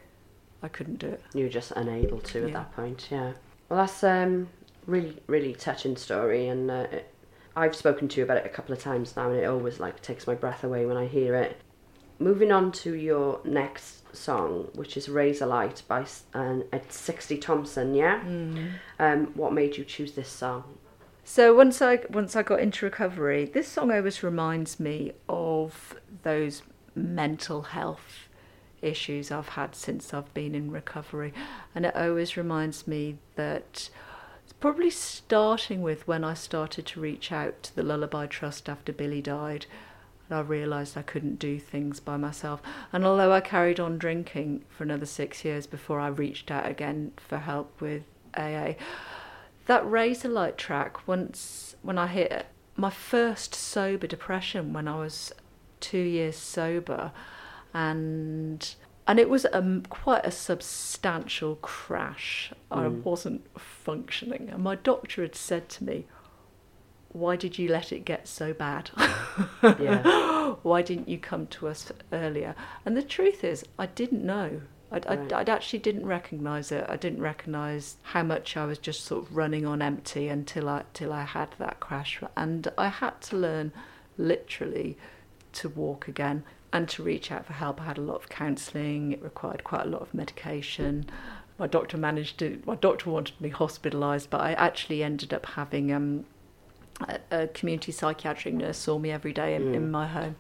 [0.63, 1.23] I couldn't do it.
[1.35, 3.33] You were just unable to at that point, yeah.
[3.69, 4.49] Well, that's um
[4.87, 7.11] really really touching story, and uh, it,
[7.57, 10.03] I've spoken to you about it a couple of times now, and it always like
[10.03, 11.57] takes my breath away when I hear it.
[12.19, 18.23] Moving on to your next song, which is "Razorlight" by and Sixty Thompson, yeah.
[18.99, 20.79] Um, what made you choose this song?
[21.27, 26.63] So once I once I got into recovery, this song always reminds me of those
[26.95, 28.29] mental health
[28.83, 31.33] issues I've had since I've been in recovery,
[31.75, 33.89] and it always reminds me that
[34.45, 38.93] it's probably starting with when I started to reach out to the Lullaby Trust after
[38.93, 39.65] Billy died.
[40.29, 42.63] And I realised I couldn't do things by myself.
[42.93, 47.13] And although I carried on drinking for another six years before I reached out again
[47.17, 48.05] for help with
[48.35, 48.75] AA,
[49.67, 52.47] that Razorlight track once when i hit
[52.77, 55.33] my first sober depression when i was
[55.81, 57.13] two years sober
[57.75, 58.75] and
[59.07, 62.53] and it was a, quite a substantial crash.
[62.71, 63.03] I hmm.
[63.03, 66.07] wasn't functioning and my doctor had said to me
[67.11, 68.91] why did you let it get so bad?
[69.63, 70.55] Yeah.
[70.63, 72.57] why didn't you come to us earlier?
[72.85, 74.63] And the truth is i didn't know
[74.95, 76.87] I'd, I'd, I'd actually didn't recognise it.
[76.89, 80.85] I didn't recognise how much I was just sort of running on empty until I
[80.93, 83.73] till I had that crash, and I had to learn,
[84.17, 84.97] literally,
[85.55, 87.81] to walk again and to reach out for help.
[87.81, 89.13] I had a lot of counselling.
[89.13, 91.07] It required quite a lot of medication.
[91.59, 92.63] My doctor managed to.
[92.65, 96.25] My doctor wanted me hospitalised, but I actually ended up having um,
[97.09, 100.37] a, a community psychiatric nurse saw me every day in, in my home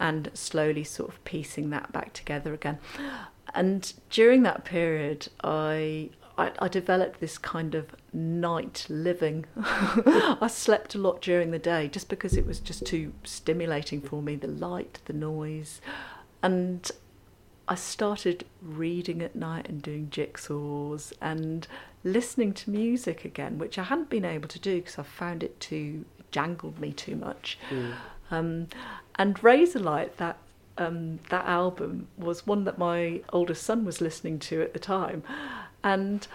[0.00, 2.78] and slowly sort of piecing that back together again.
[3.58, 9.46] And during that period, I, I, I developed this kind of night living.
[9.56, 14.22] I slept a lot during the day just because it was just too stimulating for
[14.22, 15.80] me the light, the noise.
[16.40, 16.88] And
[17.66, 21.66] I started reading at night and doing jigsaws and
[22.04, 25.58] listening to music again, which I hadn't been able to do because I found it
[25.58, 27.58] too jangled me too much.
[28.30, 28.68] Um,
[29.16, 30.38] and Razorlight, that
[30.78, 35.22] um, that album was one that my oldest son was listening to at the time,
[35.84, 36.26] and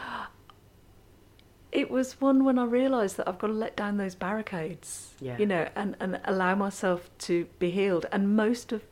[1.71, 5.37] it was one when I realised that I've got to let down those barricades, Yeah.
[5.39, 8.05] you know, and, and allow myself to be healed.
[8.11, 8.83] And most of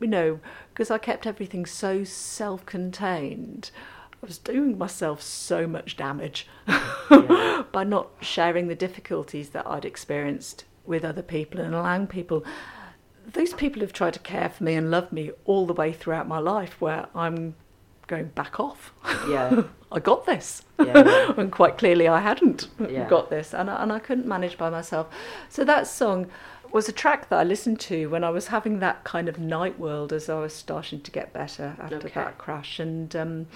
[0.00, 0.40] you know,
[0.72, 3.70] because I kept everything so self contained,
[4.22, 6.46] I was doing myself so much damage
[7.08, 12.44] by not sharing the difficulties that I'd experienced with other people and allowing people.
[13.32, 16.28] Those people have tried to care for me and love me all the way throughout
[16.28, 17.54] my life, where I'm
[18.06, 18.92] going back off.
[19.28, 19.62] Yeah.
[19.92, 20.62] I got this.
[20.78, 21.32] Yeah.
[21.36, 23.08] and quite clearly I hadn't Yeah.
[23.08, 23.52] got this.
[23.52, 25.08] And I, and I couldn't manage by myself.
[25.48, 26.28] So that song
[26.72, 29.78] was a track that I listened to when I was having that kind of night
[29.78, 32.10] world as I was starting to get better after Okay.
[32.14, 32.78] that crash.
[32.78, 33.46] And um,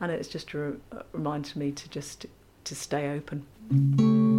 [0.00, 2.24] and it's just a, a reminder to me to just
[2.64, 4.29] to stay open.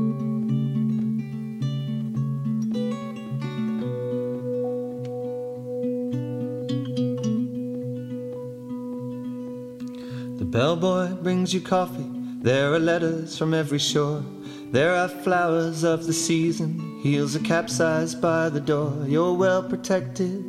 [10.62, 12.12] Bellboy brings you coffee.
[12.44, 14.24] There are letters from every shore.
[14.72, 17.00] There are flowers of the season.
[17.02, 18.94] Heels are capsized by the door.
[19.08, 20.46] You're well protected,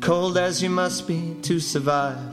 [0.00, 2.32] cold as you must be to survive.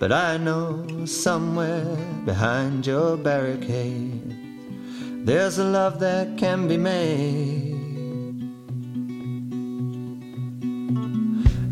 [0.00, 4.34] But I know somewhere behind your barricade,
[5.24, 7.65] there's a love that can be made.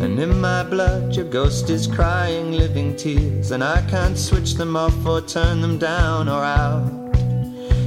[0.04, 4.76] And in my blood, your ghost is crying living tears, and I can't switch them
[4.76, 6.92] off or turn them down or out.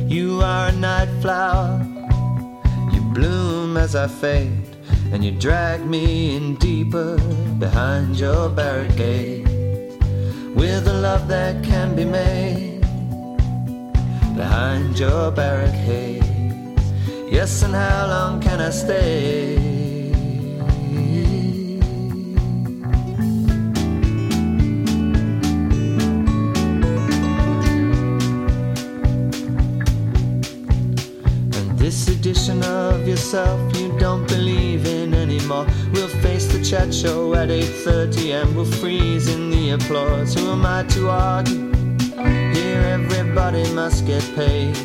[0.10, 1.80] You are a night flower,
[2.92, 4.76] you bloom as I fade,
[5.12, 7.18] and you drag me in deeper
[7.60, 9.48] behind your barricade.
[10.56, 12.82] With a love that can be made
[14.36, 16.24] behind your barricade.
[17.30, 19.67] Yes, and how long can I stay?
[32.30, 35.66] Edition of yourself you don't believe in anymore.
[35.94, 40.34] We'll face the chat show at 8:30 and we'll freeze in the applause.
[40.34, 41.72] Who am I to argue?
[42.58, 44.76] Here everybody must get paid.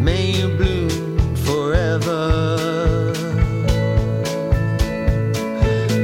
[0.00, 2.18] May you bloom forever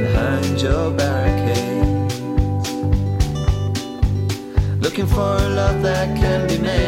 [0.03, 2.15] behind your barricades,
[4.83, 6.78] looking for a love that can be made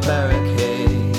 [0.00, 1.18] barricades.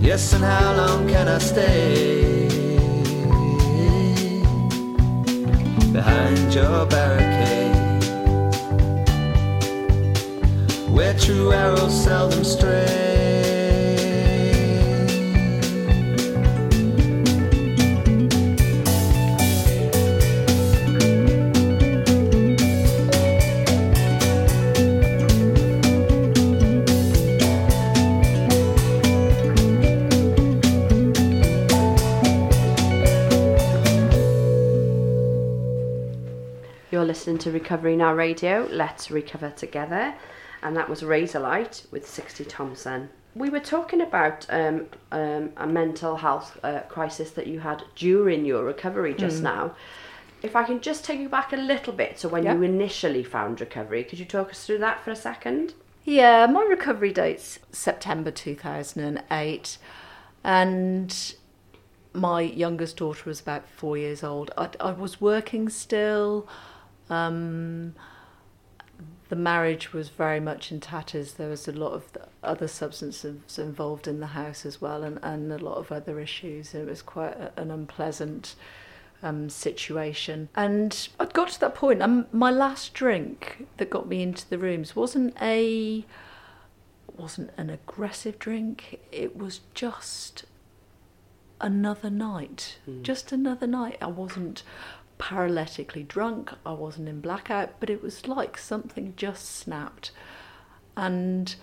[0.00, 2.48] Yes, and how long can I stay
[5.92, 7.76] behind your barricade?
[10.90, 13.11] Where true arrows seldom stray.
[36.92, 38.68] You're listening to Recovery Now Radio.
[38.70, 40.14] Let's recover together.
[40.62, 43.08] And that was Razorlight with 60 Thompson.
[43.34, 48.44] We were talking about um, um, a mental health uh, crisis that you had during
[48.44, 49.44] your recovery just Hmm.
[49.44, 49.74] now.
[50.42, 52.56] If I can just take you back a little bit to when Yeah.
[52.56, 55.72] you initially found recovery, could you talk us through that for a second?
[56.04, 59.78] Yeah, my recovery date's September 2008,
[60.44, 61.34] and
[62.12, 64.50] my youngest daughter was about four years old.
[64.58, 66.46] I, I was working still.
[67.12, 67.94] Um,
[69.28, 71.34] the marriage was very much in tatters.
[71.34, 72.04] There was a lot of
[72.42, 76.74] other substances involved in the house as well, and, and a lot of other issues.
[76.74, 78.54] It was quite a, an unpleasant
[79.22, 80.48] um, situation.
[80.54, 82.02] And I'd got to that point.
[82.02, 86.04] Um, my last drink that got me into the rooms wasn't a
[87.16, 89.00] wasn't an aggressive drink.
[89.12, 90.44] It was just
[91.60, 92.78] another night.
[93.02, 93.96] Just another night.
[94.00, 94.62] I wasn't
[95.22, 96.52] paralytically drunk.
[96.66, 100.10] I wasn't in blackout, but it was like something just snapped.
[100.96, 101.54] And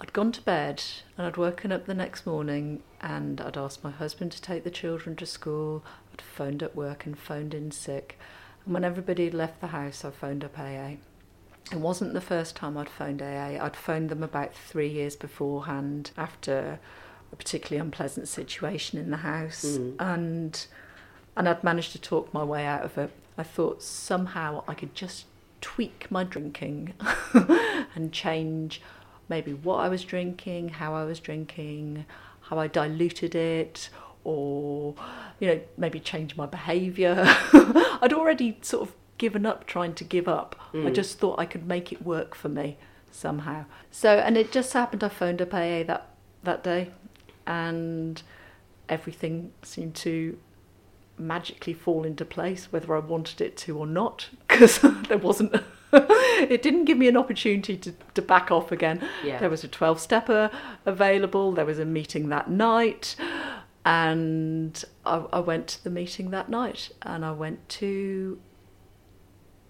[0.00, 0.82] I'd gone to bed
[1.16, 4.70] and I'd woken up the next morning and I'd asked my husband to take the
[4.70, 5.84] children to school.
[6.12, 8.18] I'd phoned at work and phoned in sick.
[8.64, 10.96] And when everybody had left the house, I phoned up AA.
[11.70, 13.62] It wasn't the first time I'd phoned AA.
[13.64, 16.80] I'd phoned them about three years beforehand after
[17.32, 19.64] a particularly unpleasant situation in the house.
[19.64, 19.94] Mm.
[20.00, 20.66] And
[21.38, 23.10] and I'd managed to talk my way out of it.
[23.38, 25.26] I thought somehow I could just
[25.60, 26.94] tweak my drinking
[27.94, 28.82] and change
[29.28, 32.06] maybe what I was drinking, how I was drinking,
[32.40, 33.88] how I diluted it,
[34.24, 34.94] or
[35.38, 37.24] you know maybe change my behaviour.
[38.02, 40.56] I'd already sort of given up trying to give up.
[40.74, 40.94] I mm.
[40.94, 42.78] just thought I could make it work for me
[43.12, 43.64] somehow.
[43.92, 46.08] So and it just happened I phoned up AA that
[46.42, 46.90] that day,
[47.46, 48.20] and
[48.88, 50.36] everything seemed to
[51.18, 55.54] magically fall into place whether I wanted it to or not because there wasn't
[55.92, 59.38] it didn't give me an opportunity to, to back off again Yeah.
[59.38, 60.50] there was a 12 stepper
[60.84, 63.16] available there was a meeting that night
[63.84, 68.38] and I, I went to the meeting that night and I went to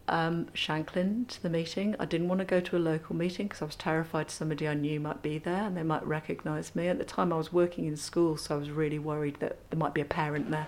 [0.09, 1.94] um, Shanklin to the meeting.
[2.01, 4.74] I didn't want to go to a local meeting because I was terrified somebody I
[4.74, 6.88] knew might be there and they might recognise me.
[6.88, 9.78] At the time, I was working in school, so I was really worried that there
[9.78, 10.66] might be a parent there.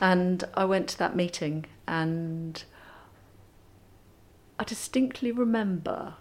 [0.00, 2.62] And I went to that meeting and
[4.58, 6.14] I distinctly remember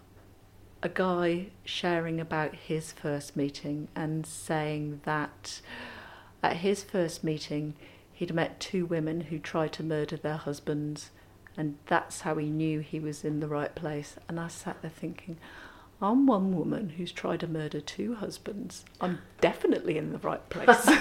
[0.83, 5.61] a guy sharing about his first meeting and saying that
[6.43, 7.75] at his first meeting
[8.13, 11.11] he'd met two women who tried to murder their husbands.
[11.57, 14.15] And that's how he knew he was in the right place.
[14.27, 15.37] And i sat there thinking
[16.05, 18.85] i'm one woman who's tried to murder two husbands.
[19.01, 20.85] I'm definitely in the right place.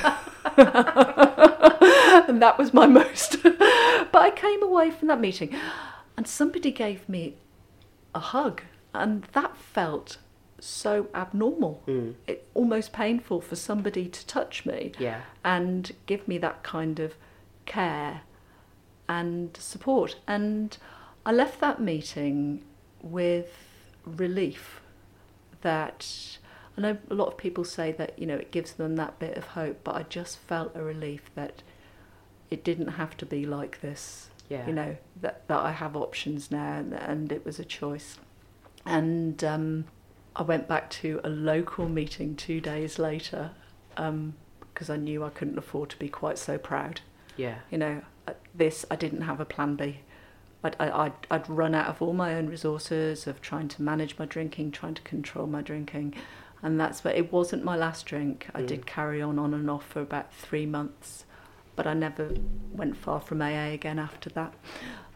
[2.26, 5.54] And that was my most but i came away from that meeting
[6.16, 7.36] and somebody gave me
[8.14, 8.62] a hug
[8.94, 10.18] and that felt
[10.60, 11.82] so abnormal.
[11.84, 12.12] Hmm.
[12.26, 15.20] It almost painful for somebody to touch me Yeah.
[15.44, 17.14] and give me that kind of
[17.66, 18.22] care
[19.08, 20.16] and support.
[20.26, 20.76] And
[21.26, 22.62] i left that meeting
[23.02, 23.50] with
[24.06, 24.80] relief
[25.64, 26.38] that
[26.78, 29.36] I know a lot of people say that you know it gives them that bit
[29.36, 31.64] of hope, but I just felt a relief that
[32.50, 34.30] it didn't have to be like this.
[34.48, 34.66] Yeah.
[34.66, 38.18] You know that that I have options now, and, and it was a choice.
[38.86, 39.86] And um,
[40.36, 43.52] I went back to a local meeting two days later
[43.94, 47.00] because I knew I couldn't afford to be quite so proud.
[47.36, 47.56] Yeah.
[47.70, 48.02] You know,
[48.54, 50.00] this I didn't have a plan B.
[50.64, 54.18] I'd, I- I'd, I'd run out of all my own resources of trying to manage
[54.18, 56.14] my drinking, trying to control my drinking.
[56.62, 58.48] And that's where it wasn't my last drink.
[58.54, 61.26] I did carry on on and off for about three months,
[61.76, 62.30] but I never
[62.72, 64.54] went far from AA again after that.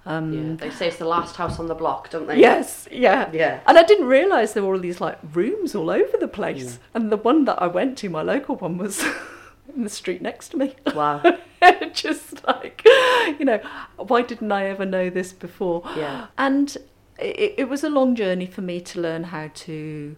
[0.07, 0.20] yeah.
[0.59, 2.38] They say it's the last house on the block, don't they?
[2.38, 3.30] Yes, yeah.
[3.32, 3.61] Yeah.
[3.66, 6.32] And I didn't realise there were all these like rooms all over the Mm.
[6.32, 6.78] place.
[6.92, 9.03] And the one that I went to, my local one, was
[9.75, 10.75] in the street next to me.
[10.95, 11.23] Wow.
[11.93, 12.83] Just like,
[13.39, 13.61] you know,
[13.97, 15.83] why didn't I ever know this before?
[15.97, 16.27] Yeah.
[16.37, 16.77] And
[17.19, 20.16] it, it was a long journey for me to learn how to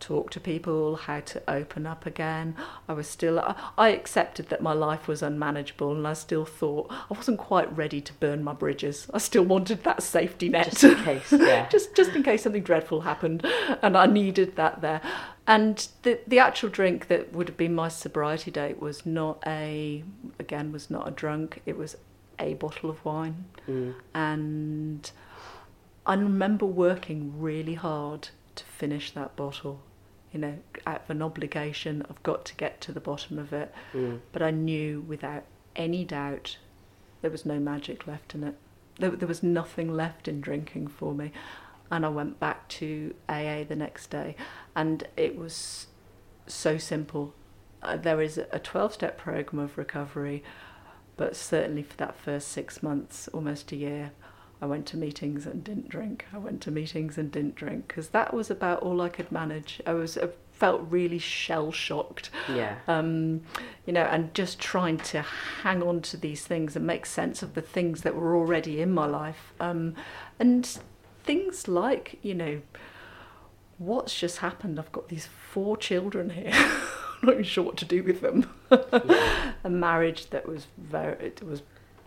[0.00, 2.54] talk to people, how to open up again.
[2.88, 3.38] I was still,
[3.76, 8.00] I, accepted that my life was unmanageable and I still thought I wasn't quite ready
[8.00, 9.08] to burn my bridges.
[9.12, 10.70] I still wanted that safety net.
[10.70, 11.68] Just in case, yeah.
[11.68, 13.44] just, just in case something dreadful happened
[13.82, 15.00] and I needed that there.
[15.46, 20.02] And the, the actual drink that would have been my sobriety date was not a,
[20.38, 21.62] again, was not a drunk.
[21.64, 21.96] It was
[22.38, 23.44] a bottle of wine.
[23.68, 23.94] Mm.
[24.14, 25.10] And
[26.04, 29.80] I remember working really hard to finish that bottle.
[30.36, 33.72] You know, out of an obligation, I've got to get to the bottom of it.
[34.32, 36.58] But I knew without any doubt
[37.22, 38.54] there was no magic left in it.
[39.00, 41.32] There, there was nothing left in drinking for me.
[41.90, 44.36] And I went back to AA the next day,
[44.74, 45.86] and it was
[46.46, 47.32] so simple.
[47.82, 50.44] Uh, there is a 12 step program of recovery,
[51.16, 54.10] but certainly for that first six months, almost a year,
[54.66, 56.24] I went to meetings and didn't drink.
[56.34, 59.80] I went to meetings and didn't drink because that was about all I could manage.
[59.86, 62.30] I was I felt really shell shocked.
[62.52, 62.74] Yeah.
[62.88, 63.42] Um,
[63.86, 65.22] you know, and just trying to
[65.62, 68.92] hang on to these things and make sense of the things that were already in
[68.92, 69.54] my life.
[69.60, 69.94] Um,
[70.40, 70.80] and
[71.22, 72.60] things like, you know,
[73.78, 74.80] what's just happened?
[74.80, 76.50] I've got these four children here.
[76.52, 78.50] I'm not even sure what to do with them.
[78.72, 81.62] a marriage that was very, it was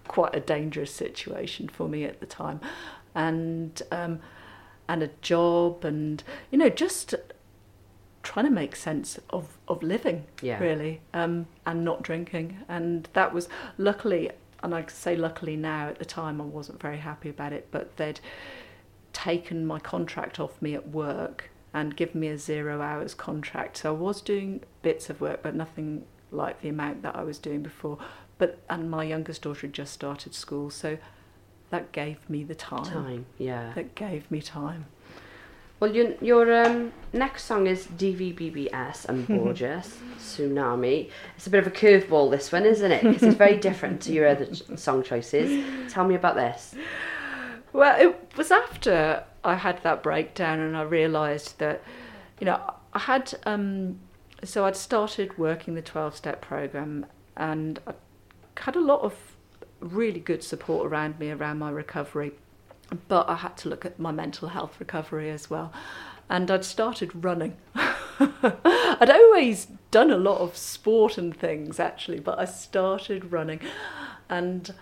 [0.10, 2.60] quite a dangerous situation for me at the time,
[3.16, 4.20] and um,
[4.90, 7.16] and a job, and you know, just
[8.24, 10.60] trying to make sense of of living, Yeah.
[10.60, 13.48] really, um, and not drinking, and that was
[13.78, 14.32] luckily,
[14.62, 15.88] and I say luckily now.
[15.88, 18.20] At the time, I wasn't very happy about it, but they'd
[19.14, 23.78] taken my contract off me at work and given me a zero hours contract.
[23.78, 27.38] So I was doing bits of work, but nothing like the amount that I was
[27.40, 27.98] doing before.
[28.40, 30.98] But and my youngest daughter had just started school, so
[31.70, 32.84] that gave me the time.
[32.84, 33.26] Time.
[33.38, 33.74] Yeah.
[33.76, 34.86] That gave me time.
[35.80, 41.10] Well, your, your um, next song is DVBBS and Borgeous Tsunami.
[41.38, 43.04] It's a bit of a curveball, this one, isn't it?
[43.04, 45.64] Because it's very different to your other ch- song choices.
[45.90, 46.76] Tell me about this.
[47.72, 51.82] Well, it was after I had that breakdown and I realised that,
[52.42, 52.60] you know,
[52.92, 54.00] I had, um,
[54.44, 57.06] so I'd started working the 12 step program
[57.38, 57.94] and I
[58.62, 59.16] had a lot of
[59.80, 62.34] really good support around me around my recovery,
[63.08, 65.72] but I had to look at my mental health recovery as well.
[66.30, 67.58] And I'd started running.
[67.76, 73.62] I'd always done a lot of sport and things actually, but I started running.
[74.30, 74.74] And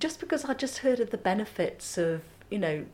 [0.00, 2.86] just because I just heard of the benefits of, you know,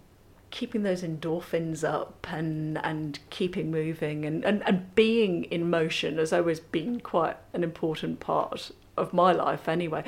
[0.50, 6.30] keeping those endorphins up and and keeping moving and, and, and being in motion has
[6.30, 10.04] always been quite an important part of my life anyway.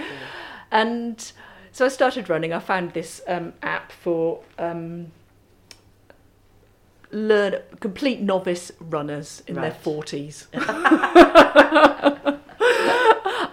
[0.70, 1.32] And
[1.72, 2.52] so I started running.
[2.52, 5.12] I found this um, app for um,
[7.10, 10.48] learn complete novice runners in their forties.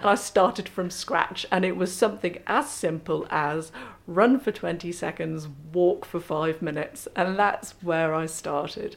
[0.02, 3.70] And I started from scratch, and it was something as simple as
[4.06, 8.96] run for 20 seconds, walk for five minutes, and that's where I started.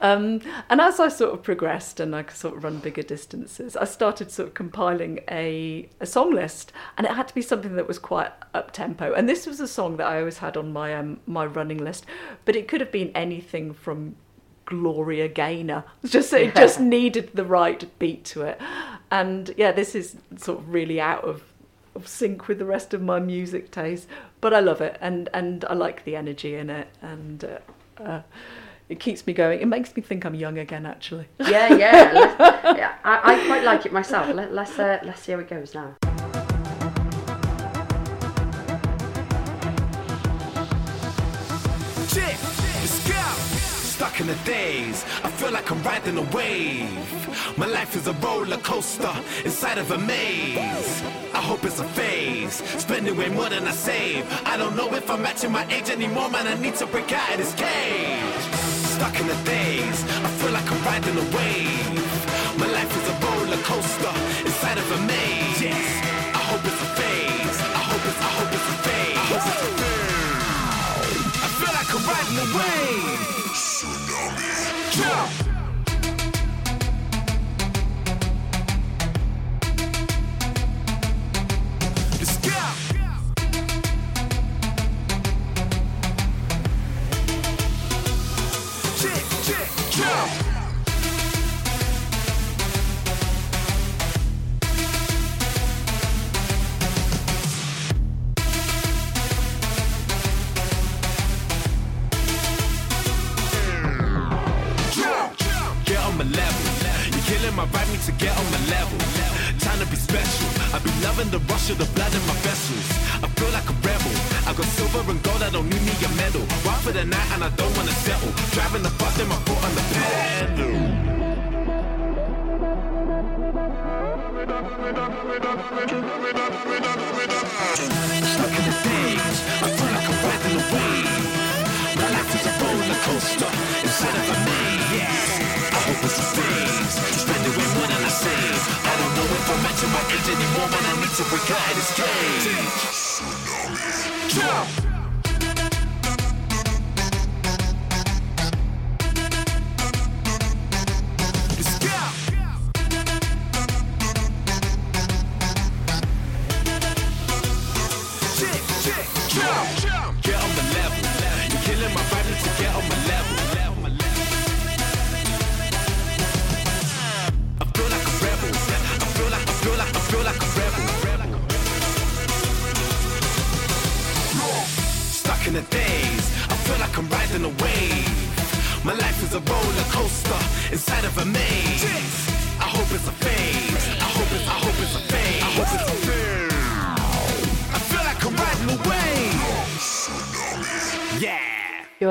[0.00, 3.76] Um, and as I sort of progressed and I could sort of run bigger distances,
[3.76, 7.76] I started sort of compiling a, a song list, and it had to be something
[7.76, 9.12] that was quite up tempo.
[9.12, 12.06] And this was a song that I always had on my um, my running list,
[12.44, 14.16] but it could have been anything from
[14.66, 15.84] Gloria Gaynor.
[16.04, 18.60] Just it just needed the right beat to it,
[19.10, 21.44] and yeah, this is sort of really out of,
[21.94, 24.08] of sync with the rest of my music taste.
[24.44, 28.22] But I love it, and and I like the energy in it, and uh, uh,
[28.90, 29.58] it keeps me going.
[29.58, 31.28] It makes me think I'm young again, actually.
[31.38, 32.76] Yeah, yeah.
[32.76, 34.28] yeah I, I quite like it myself.
[34.34, 35.96] Let, let's uh, let's see how it goes now.
[44.14, 45.04] Stuck in the days.
[45.24, 47.58] I feel like I'm riding a wave.
[47.58, 49.12] My life is a roller coaster
[49.44, 51.02] inside of a maze.
[51.32, 52.62] I hope it's a phase.
[52.78, 54.24] Spending way more than I save.
[54.46, 56.46] I don't know if I'm matching my age anymore, man.
[56.46, 58.44] I need to break out of this cage.
[58.94, 59.98] Stuck in the days.
[60.26, 62.58] I feel like I'm riding a wave.
[62.58, 64.14] My life is a roller coaster
[64.46, 65.60] inside of a maze.
[65.62, 65.86] Yes.
[66.38, 67.58] I hope it's a phase.
[67.78, 68.20] I hope it's.
[68.28, 69.18] I hope it's a phase.
[69.18, 70.44] I hope it's a phase.
[71.46, 73.03] I feel like I'm riding a wave.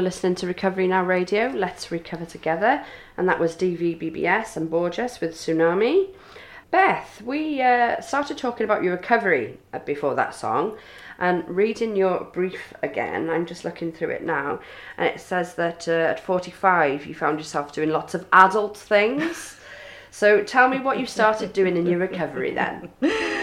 [0.04, 1.47] Listening to Recovery Now Radio.
[1.47, 2.84] Let's recover together,
[3.16, 6.10] and that was DVBBS and Borgeous with Tsunami.
[6.72, 10.78] Beth, we uh, started talking about your recovery uh, before that song,
[11.20, 13.30] and reading your brief again.
[13.30, 14.60] I'm just looking through it now,
[14.97, 19.56] and it says that uh, at 45 you found yourself doing lots of adult things.
[20.12, 22.91] so tell me what you started doing in your recovery then.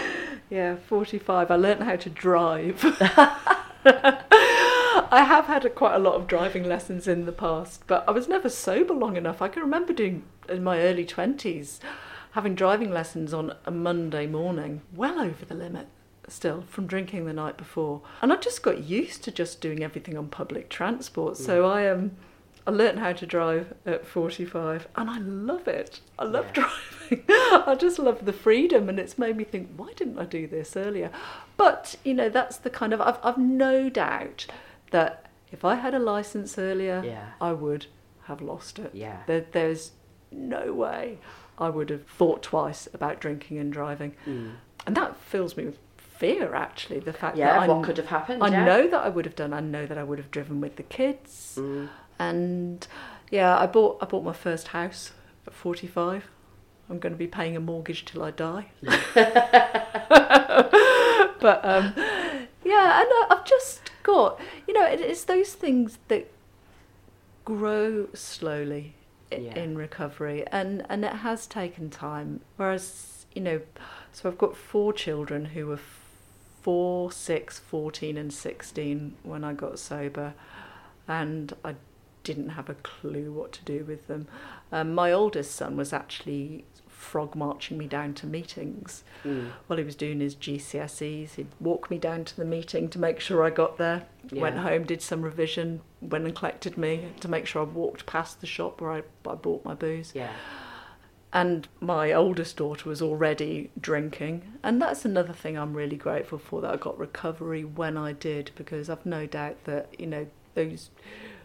[0.51, 1.49] Yeah, 45.
[1.49, 2.83] I learnt how to drive.
[5.11, 8.11] I have had a, quite a lot of driving lessons in the past, but I
[8.11, 9.41] was never sober long enough.
[9.41, 11.79] I can remember doing in my early 20s
[12.31, 15.87] having driving lessons on a Monday morning, well over the limit
[16.27, 18.01] still from drinking the night before.
[18.21, 21.35] And I just got used to just doing everything on public transport.
[21.37, 22.11] So I Um,
[22.65, 25.99] I learnt how to drive at 45 and I love it.
[26.19, 27.25] I love driving.
[27.29, 30.77] I just love the freedom and it's made me think, why didn't I do this
[30.77, 31.09] earlier?
[31.57, 34.45] But, you know, that's the kind of, I've, I've no doubt
[34.91, 37.31] that if I had a license earlier, Yeah.
[37.41, 37.87] I would
[38.23, 38.91] have lost it.
[38.93, 39.17] Yeah.
[39.27, 39.91] There, there's
[40.31, 41.17] no way
[41.57, 44.15] I would have thought twice about drinking and driving.
[44.25, 46.99] And that fills me with fear, actually.
[46.99, 47.39] The fact Mm.
[47.39, 48.63] Yeah, that what I, could have happened, I yeah.
[48.63, 49.53] know that I would have done.
[49.53, 51.57] I know that I would have driven with the kids.
[51.59, 51.89] Mm.
[52.19, 52.87] And
[53.29, 55.11] yeah, I bought I bought my first house
[55.47, 56.29] at 45.
[56.89, 58.67] I'm going to be paying a mortgage till I die.
[61.39, 61.93] but um,
[62.63, 66.27] yeah, and I- I've just got you know it, it's those things that
[67.45, 68.93] grow slowly
[69.31, 69.57] i- Yeah.
[69.59, 72.41] in recovery, and and it has taken time.
[72.57, 73.61] Whereas you know,
[74.11, 75.79] so I've got four children who were
[76.61, 80.33] four, six, 14 and 16 when I got sober
[81.07, 81.75] and I
[82.23, 84.27] didn't have a clue what to do with them.
[84.71, 86.65] Um, my oldest son was actually
[87.01, 89.47] frog marching me down to meetings hmm.
[89.67, 91.35] while he was doing his GCSEs.
[91.35, 94.85] He'd walk me down to the meeting to make sure I got there, went home,
[94.85, 98.79] did some revision, went and collected me to make sure I walked past the shop
[98.79, 100.13] where I, I bought my booze.
[100.13, 100.31] Yeah.
[101.33, 104.43] And my oldest daughter was already drinking.
[104.63, 108.51] And that's another thing I'm really grateful for that I got recovery when I did,
[108.55, 110.89] because I've no doubt that, you know, those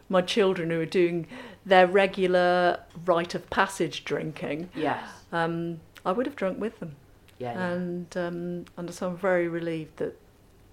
[0.09, 1.27] my children who are doing
[1.65, 5.09] their regular rite of passage drinking, Yes.
[5.37, 6.97] Um, I would have drunk with them.
[7.39, 7.53] Yeah.
[7.53, 7.69] yeah.
[7.69, 10.19] And um, and so I'm very relieved that,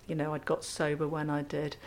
[0.08, 1.78] you know, I'd got sober when I did.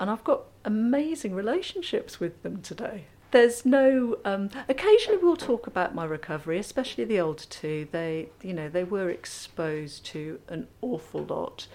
[0.00, 3.06] And I've got amazing relationships with them today.
[3.30, 4.18] There's no.
[4.24, 7.88] Um, occasionally, we'll talk about my recovery, especially the older two.
[7.90, 11.66] They, you know, they were exposed to an awful lot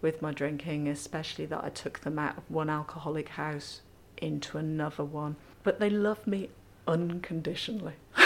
[0.00, 3.80] with my drinking, especially that I took them out of one alcoholic house
[4.18, 5.36] into another one.
[5.62, 6.50] But they love me
[6.86, 7.94] unconditionally.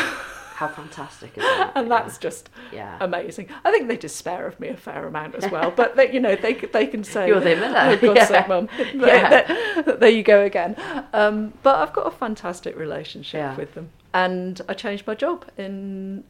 [0.56, 1.72] How fantastic is that?
[1.74, 2.96] and that's just Yeah.
[3.00, 3.48] amazing.
[3.64, 6.34] I think they despair of me a fair amount as well, but they, you know
[6.34, 7.76] they they can say You're their mother.
[7.78, 8.26] Oh, God's Yeah.
[8.26, 8.68] sake, mum.
[8.94, 9.82] Yeah.
[9.82, 10.74] There- there you go again.
[11.12, 13.54] Um, but I've got a fantastic relationship Yeah.
[13.56, 16.24] with them, and I changed my job in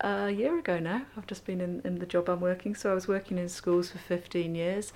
[0.00, 1.02] a year ago now.
[1.16, 3.90] I've just been in, in the job I'm working, so I was working in schools
[3.90, 4.92] for 15 years.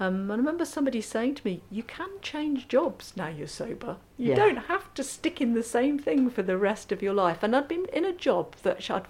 [0.00, 3.98] Um, I remember somebody saying to me, "You can change jobs now you're sober.
[4.16, 4.36] You Yeah.
[4.36, 7.54] don't have to stick in the same thing for the rest of your life." And
[7.54, 9.04] I'd been in a job that I'd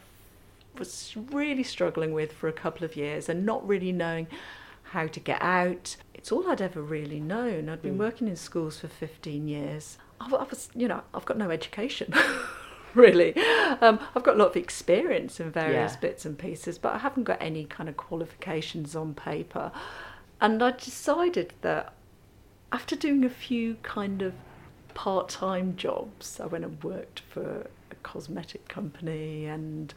[0.79, 4.27] was really struggling with for a couple of years and not really knowing
[4.85, 5.97] how to get out.
[6.15, 7.69] It's all I'd ever really known.
[7.69, 9.99] I'd been working in schools for 15 years.
[10.21, 12.13] I, I was, you know, I've got no education.
[12.95, 13.37] really.
[13.81, 16.01] Um, I've got a lot of experience in various Yeah.
[16.01, 19.71] bits and pieces, but I haven't got any kind of qualifications on paper.
[20.41, 21.93] And I decided that
[22.73, 24.35] after doing a few kind of
[24.95, 29.93] part time jobs, I went and worked for a cosmetic company and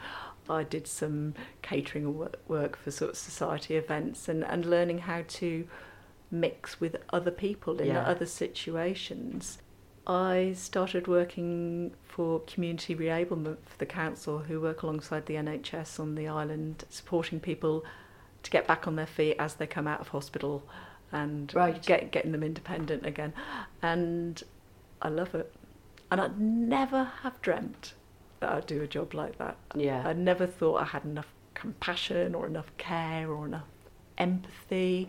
[0.49, 2.17] I did some catering
[2.47, 5.67] work for sort of society events and, and learning how to
[6.29, 8.01] mix with other people in Yeah.
[8.01, 9.59] other situations.
[10.05, 16.15] I started working for community reablement for the council, who work alongside the NHS on
[16.15, 17.85] the island, supporting people
[18.43, 20.63] to get back on their feet as they come out of hospital
[21.11, 21.81] and Right.
[21.85, 23.33] get, getting them independent again.
[23.81, 24.41] And
[25.01, 25.53] I love it.
[26.11, 27.93] And I'd never have dreamt
[28.39, 29.57] that I'd do a job like that.
[29.75, 30.03] Yeah.
[30.05, 33.67] I never thought I had enough compassion or enough care or enough
[34.17, 35.07] empathy.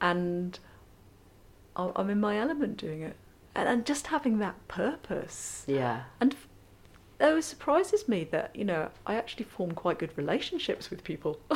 [0.00, 0.58] And
[1.76, 3.16] I'm in my element doing it.
[3.54, 5.64] And, and just having that purpose.
[5.66, 6.04] Yeah.
[6.20, 6.34] And
[7.22, 11.38] it always surprises me that, you know, I actually form quite good relationships with people.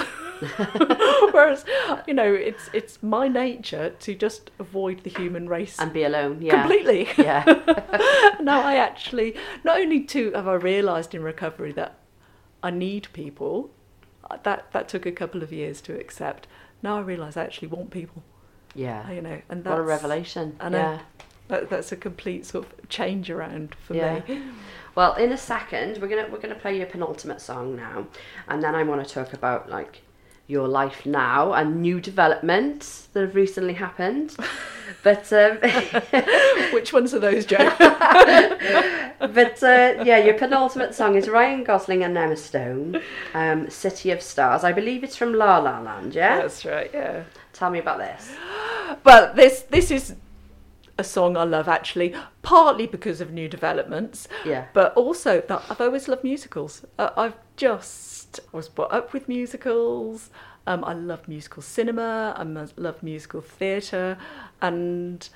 [1.32, 1.64] Whereas,
[2.06, 6.38] you know, it's it's my nature to just avoid the human race And be alone.
[6.40, 6.60] Yeah.
[6.62, 7.08] completely.
[7.18, 7.44] Yeah.
[8.40, 11.98] now I actually not only to have I realised in recovery that
[12.62, 13.70] I need people.
[14.30, 16.46] uh, That that took a couple of years to accept.
[16.82, 18.22] Now I realise I actually want people.
[18.74, 19.10] Yeah.
[19.10, 20.56] You know, and that's What a revelation.
[20.60, 20.78] I know.
[20.78, 20.98] Yeah.
[21.48, 24.20] That, that's a complete sort of change around for Yeah.
[24.28, 24.42] me.
[24.94, 28.06] Well, in a second, we're gonna we're gonna play your penultimate song now,
[28.48, 30.02] and then I want to talk about like
[30.48, 34.36] your life now and new developments that have recently happened.
[35.02, 35.58] But um,
[36.72, 37.72] Which ones are those, Joe?
[37.78, 43.00] but uh, yeah, your penultimate song is Ryan Gosling and Emma Stone,
[43.34, 46.14] um, "City of Stars." I believe it's from La La Land.
[46.14, 46.38] Yeah.
[46.38, 46.90] That's right.
[46.92, 47.24] Yeah.
[47.52, 48.30] Tell me about this.
[49.04, 50.14] Well, this this is
[50.98, 54.28] a song I love actually, partly because of new developments.
[54.44, 54.66] Yeah.
[54.72, 56.84] But also that I've always loved musicals.
[56.98, 60.30] Uh, I've just I was brought up with musicals.
[60.66, 62.34] Um, I love musical cinema.
[62.36, 62.42] I
[62.80, 64.18] love musical theatre,
[64.60, 65.28] and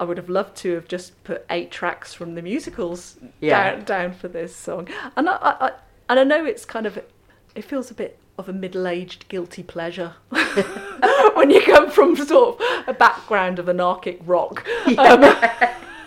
[0.00, 3.74] I would have loved to have just put eight tracks from the musicals Yeah.
[3.74, 4.88] down down for this song.
[5.16, 5.72] And I, I, I
[6.08, 6.98] and I know it's kind of
[7.54, 10.14] it feels a bit of a middle-aged guilty pleasure
[11.42, 14.64] when you come from sort of a background of anarchic rock.
[14.96, 15.20] Um,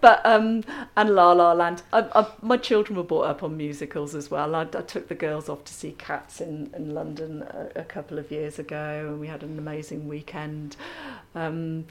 [0.00, 0.64] but um,
[0.96, 1.82] and La La Land.
[1.92, 4.56] I, I, my children were brought up on musicals as well.
[4.56, 8.18] I, I took the girls off to see Cats in in London a, a couple
[8.18, 10.74] of years ago, and we had an amazing weekend.
[11.36, 11.86] Um,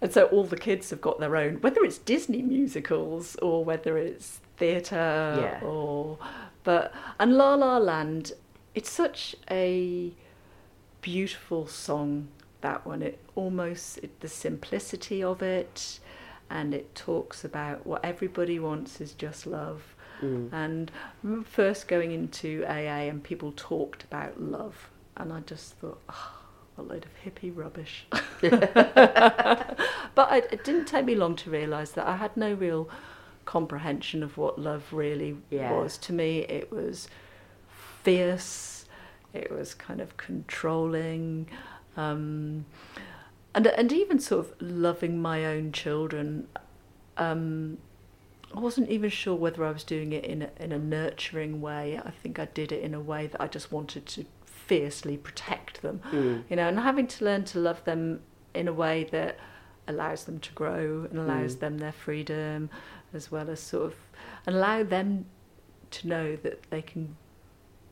[0.00, 3.98] and so all the kids have got their own, whether it's Disney musicals or whether
[3.98, 5.60] it's theatre Yeah.
[5.66, 6.18] or
[6.64, 8.32] but and La La Land,
[8.74, 10.14] it's such a
[11.00, 12.28] beautiful song
[12.60, 13.02] that one.
[13.02, 16.00] It almost it, the simplicity of it
[16.50, 19.94] and it talks about what everybody wants is just love.
[20.22, 20.52] Mm.
[20.52, 20.90] And
[21.46, 26.32] first going into AA and people talked about love and I just thought oh,
[26.76, 28.06] a load of hippie rubbish.
[30.14, 32.88] But it, it didn't take me long to realise that I had no real
[33.44, 35.72] comprehension of what love really Yeah.
[35.72, 35.96] was.
[35.98, 37.08] To me it was
[38.02, 38.77] fierce
[39.38, 41.48] it was kind of controlling
[41.96, 42.64] um,
[43.54, 46.46] and and even sort of loving my own children.
[47.16, 47.78] Um,
[48.54, 52.00] I wasn't even sure whether I was doing it in a, in a nurturing way.
[52.02, 55.82] I think I did it in a way that I just wanted to fiercely protect
[55.82, 56.00] them.
[56.48, 58.20] You know and having to learn to love them
[58.54, 59.38] in a way that
[59.86, 62.68] allows them to grow and allows them their freedom
[63.14, 63.94] as well as sort of
[64.46, 65.24] and allow them
[65.90, 67.16] to know that they can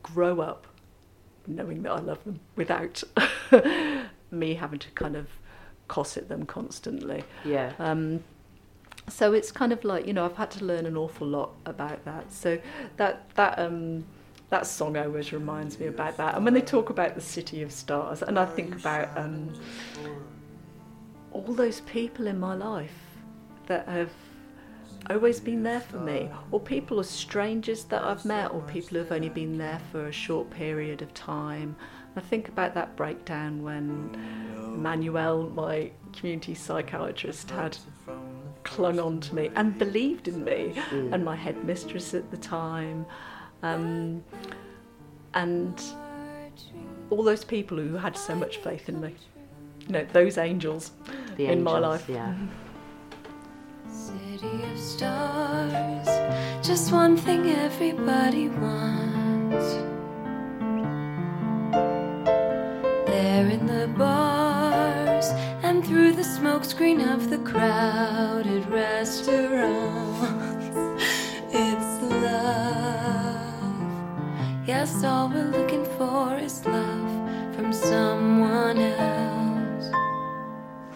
[0.03, 0.67] grow up
[1.47, 3.03] knowing that I love them without
[4.31, 5.27] me having to kind of
[5.87, 7.23] cosset them constantly.
[7.45, 7.73] Yeah.
[7.79, 8.23] Um,
[9.09, 12.03] so it's kind of like you know I've had to learn an awful lot about
[12.05, 12.31] that.
[12.31, 12.59] So
[12.97, 14.05] that that um,
[14.49, 16.35] that song always reminds me about that.
[16.35, 19.53] And when they talk about the city of stars, and I think about um,
[21.31, 22.91] all those people in my life
[23.67, 24.11] that have
[25.15, 29.11] always been there for me, or people are strangers that I've met, or people who've
[29.11, 31.75] only been there for a short period of time.
[32.15, 37.77] I think about that breakdown when Manuel, my community psychiatrist, had
[38.63, 43.05] clung on to me and believed in me, and my headmistress at the time,
[43.63, 44.23] um,
[45.33, 45.81] and
[47.09, 49.15] all those people who had so much faith in me.
[49.87, 50.91] You know, those angels
[51.37, 52.09] The in my life.
[52.09, 52.35] Yeah.
[53.91, 56.07] City of stars,
[56.65, 59.73] just one thing everybody wants.
[63.07, 65.25] There in the bars
[65.63, 70.77] and through the smokescreen of the crowded restaurants.
[71.49, 73.47] It's love.
[74.67, 79.89] Yes, all we're looking for is love from someone else.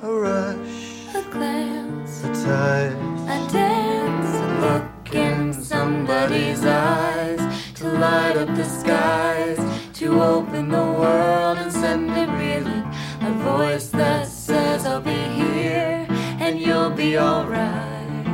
[0.04, 1.81] A rush, A glance,
[2.28, 2.94] touch,
[3.28, 7.40] a dance, a look in somebody's eyes
[7.76, 9.60] to light up the skies,
[9.94, 12.86] to open the world and send it reeling.
[13.22, 16.06] A voice that says, I'll be here
[16.40, 18.26] and you'll be alright.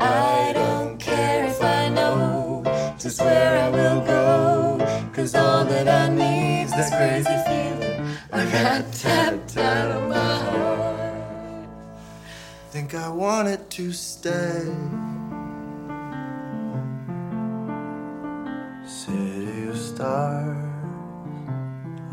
[0.00, 2.62] I don't care if I know
[2.98, 5.10] just where I will go.
[5.12, 7.79] Cause all that I need's this crazy feeling
[8.32, 11.68] I got tapped out of my heart.
[12.70, 14.70] think I wanted to stay.
[18.86, 20.56] City of stars,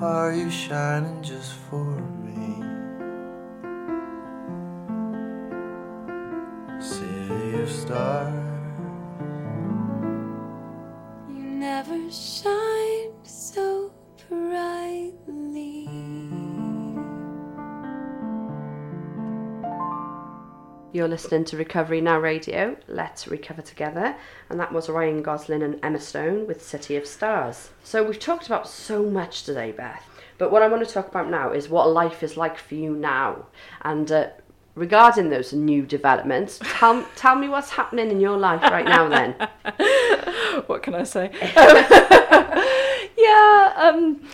[0.02, 1.86] are you shining just for
[2.26, 2.64] me?
[6.82, 8.34] City of stars.
[11.30, 12.57] You never shine
[20.98, 22.76] You're listening to Recovery Now Radio.
[22.88, 24.16] Let's recover together.
[24.50, 27.70] And that was Ryan Gosling and Emma Stone with City of Stars.
[27.84, 30.04] So we've talked about so much today, Beth.
[30.40, 32.96] But what I want to talk about now is what life is like for you
[32.96, 33.46] now.
[33.84, 34.30] And uh,
[34.74, 39.36] regarding those new developments, tell, tell me what's happening in your life right now then.
[40.66, 41.30] what can I say?
[43.16, 44.28] yeah, um,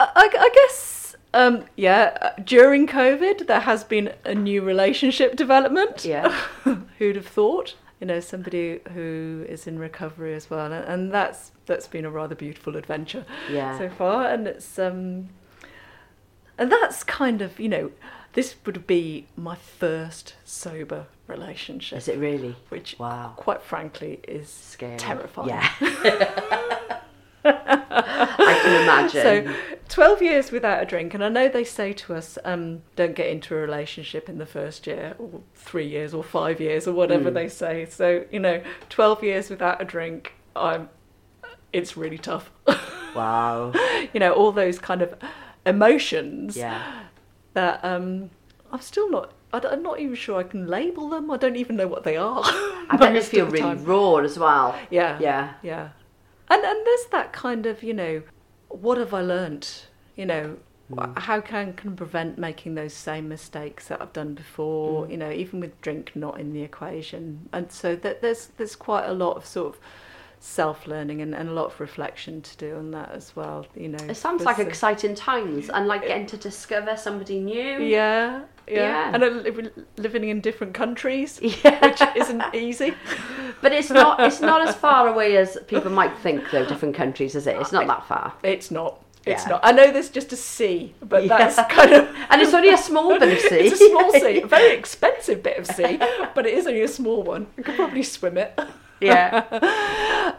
[0.00, 0.99] I, I guess,
[1.34, 6.04] um, yeah, during COVID, there has been a new relationship development.
[6.04, 6.30] Yeah.
[6.98, 7.74] Who'd have thought?
[8.00, 12.10] You know, somebody who is in recovery as well, and, and that's that's been a
[12.10, 13.76] rather beautiful adventure Yeah.
[13.78, 15.28] so far, and it's um,
[16.56, 17.90] and that's kind of you know,
[18.32, 22.56] this would be my first sober relationship Is it really?
[22.70, 23.34] which Wow.
[23.36, 24.96] quite frankly is Scary.
[24.96, 25.50] terrifying.
[25.50, 27.00] Yeah.
[27.44, 29.46] I can imagine.
[29.46, 29.54] So,
[29.88, 33.28] 12 years without a drink, and I know they say to us, um, don't get
[33.28, 37.30] into a relationship in the first year, or three years, or five years, or whatever
[37.30, 37.34] Mm.
[37.34, 37.86] they say.
[37.86, 40.88] So, you know, 12 years without a drink, I'm,
[41.72, 42.50] it's really tough.
[43.14, 43.72] wow.
[44.12, 45.14] you know, all those kind of
[45.66, 46.82] emotions Yeah.
[47.54, 48.30] that um,
[48.72, 49.32] I'm still not.
[49.52, 51.28] I'm not even sure I can label them.
[51.28, 52.40] I don't even know what they are.
[52.44, 53.84] I bet they feel really time.
[53.84, 54.78] raw as well.
[54.90, 55.18] Yeah.
[55.20, 55.54] Yeah.
[55.64, 55.88] Yeah.
[56.50, 58.22] And and there's that kind of, you know,
[58.68, 59.86] what have I learnt?
[60.16, 60.56] You know,
[60.92, 61.16] Mm.
[61.18, 65.10] how can can prevent making those same mistakes that I've done before, Mm.
[65.12, 67.48] you know, even with drink not in the equation.
[67.52, 69.80] And so that there's there's quite a lot of sort of
[70.40, 73.88] self learning and, and a lot of reflection to do on that as well, you
[73.88, 74.04] know.
[74.08, 77.78] It sounds like exciting times and like getting to discover somebody new.
[77.82, 79.14] yeah, yeah, Yeah.
[79.14, 81.86] and li- living in different countries, Yeah.
[81.86, 82.94] which isn't easy.
[83.62, 87.34] But it's not it's not as far away as people might think though, different countries,
[87.34, 87.56] is it?
[87.60, 88.32] It's not that far.
[88.42, 89.04] It's not.
[89.26, 89.50] It's Yeah.
[89.50, 89.60] not.
[89.62, 93.18] I know there's just a sea, but that's kind of And it's only a small
[93.18, 93.66] bit of sea.
[93.66, 95.98] It's a small sea, a very expensive bit of sea,
[96.34, 97.48] but it is only a small one.
[97.58, 98.58] You could probably swim it.
[99.00, 99.44] Yeah.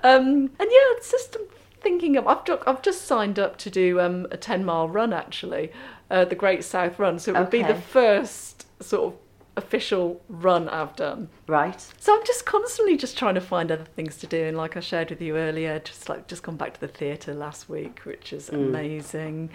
[0.03, 1.37] Um, and yeah, it's just
[1.81, 2.27] thinking of.
[2.27, 5.71] I've just, I've just signed up to do um, a ten mile run actually,
[6.11, 7.17] uh, the Great South Run.
[7.17, 9.19] So it would be the first sort of
[9.57, 11.29] official run I've done.
[11.47, 11.79] Right.
[11.99, 14.81] So I'm just constantly just trying to find other things to do, and like I
[14.81, 18.33] shared with you earlier, just like just gone back to the theatre last week, which
[18.33, 19.49] is amazing.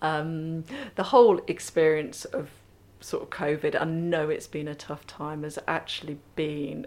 [0.00, 2.50] Um, the whole experience of
[3.00, 6.86] sort of COVID, I know it's been a tough time, has actually been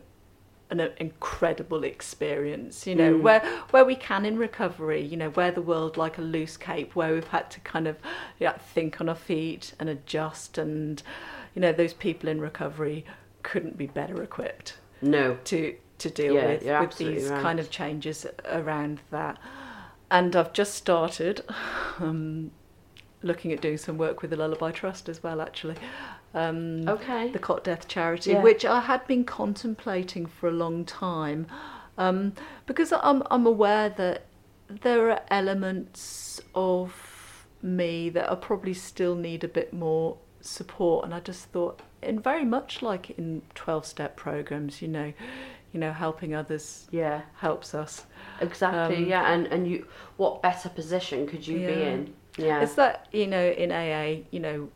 [0.70, 2.86] an incredible experience.
[2.86, 3.42] You know, where
[3.72, 7.14] where we can in recovery, you know, where the world like a loose cape, where
[7.14, 7.98] we've had to kind of
[8.40, 11.02] yeah, think on our feet and adjust, and
[11.56, 13.06] you know, those people in recovery
[13.44, 15.38] couldn't be better equipped No.
[15.46, 17.42] to to deal Yeah, with with these right.
[17.42, 19.38] kind of changes around that.
[20.12, 21.44] And I've just started
[22.00, 22.52] um,
[23.22, 25.76] looking at doing some work with the Lullaby Trust as well, actually.
[26.34, 27.32] Um, Okay.
[27.32, 28.44] The Cot Death Charity, Yeah.
[28.44, 31.48] which I had been contemplating for a long time,
[31.98, 32.34] um,
[32.66, 34.26] because I'm I'm aware that
[34.68, 41.14] there are elements of me that I probably still need a bit more support, and
[41.14, 45.12] I just thought, and very much like in twelve step programs, you know,
[45.74, 47.22] you know, helping others Yeah.
[47.38, 48.06] helps us.
[48.40, 48.98] Exactly.
[48.98, 49.32] Um, yeah.
[49.34, 52.14] And and you, what better position could you be in?
[52.38, 52.62] Yeah.
[52.62, 54.70] It's that you know in AA, you know,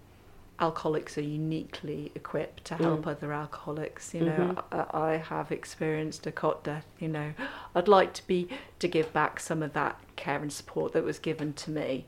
[0.64, 3.08] alcoholics are uniquely equipped to help mm.
[3.08, 4.14] other alcoholics.
[4.14, 4.98] You know, mm-hmm.
[4.98, 6.86] I, I have experienced a cot death.
[7.00, 7.34] You know,
[7.76, 8.48] I'd like to be
[8.80, 12.06] to give back some of that care and support that was given to me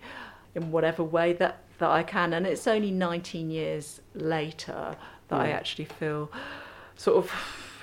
[0.55, 2.31] in whatever way that that I can.
[2.33, 4.95] And it's only 19 years later
[5.27, 5.53] that I mm.
[5.53, 6.31] actually feel
[6.95, 7.31] sort of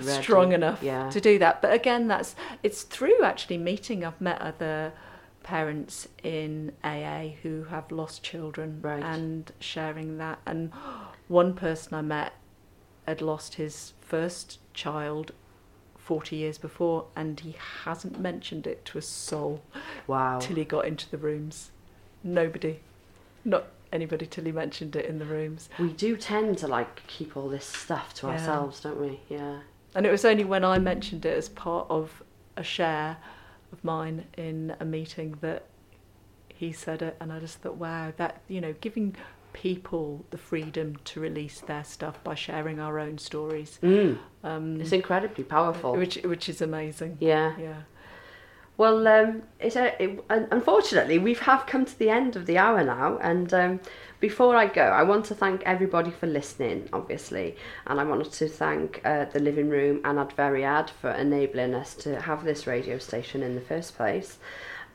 [0.01, 0.23] ready.
[0.23, 1.11] strong enough Yeah.
[1.11, 1.61] to do that.
[1.61, 4.05] But again, that's it's through actually meeting.
[4.05, 4.93] I've met other
[5.43, 9.03] parents in AA who have lost children Right.
[9.03, 10.39] and sharing that.
[10.47, 10.73] And
[11.29, 12.33] one person I met
[13.07, 15.33] had lost his first child
[15.97, 19.63] 40 years before and he hasn't mentioned it to a soul
[20.07, 20.39] Wow.
[20.41, 21.71] till he got into the rooms.
[22.25, 22.81] Nobody.
[23.45, 25.69] Not anybody till he mentioned it in the rooms.
[25.79, 28.33] We do tend to like keep all this stuff to Yeah.
[28.35, 29.21] ourselves, don't we?
[29.29, 29.61] Yeah.
[29.95, 32.23] And it was only when I mentioned it as part of
[32.57, 33.19] a share
[33.73, 35.65] of mine in a meeting that
[36.49, 39.17] he said it, and I just thought, wow, that you know, giving
[39.53, 44.19] people the freedom to release their stuff by sharing our own stories, Mm.
[44.45, 45.95] um, It's incredibly powerful.
[45.97, 47.17] which which is amazing.
[47.21, 47.55] yeah.
[47.59, 47.83] Yeah.
[48.79, 52.83] Well, um, it's a, it, unfortunately, we have come to the end of the hour
[52.83, 53.19] now.
[53.19, 53.81] And um,
[54.23, 57.57] before I go, I want to thank everybody for listening, obviously.
[57.89, 62.21] And I wanted to thank uh, the Living Room and Adferiad for enabling us to
[62.21, 64.39] have this radio station in the first place.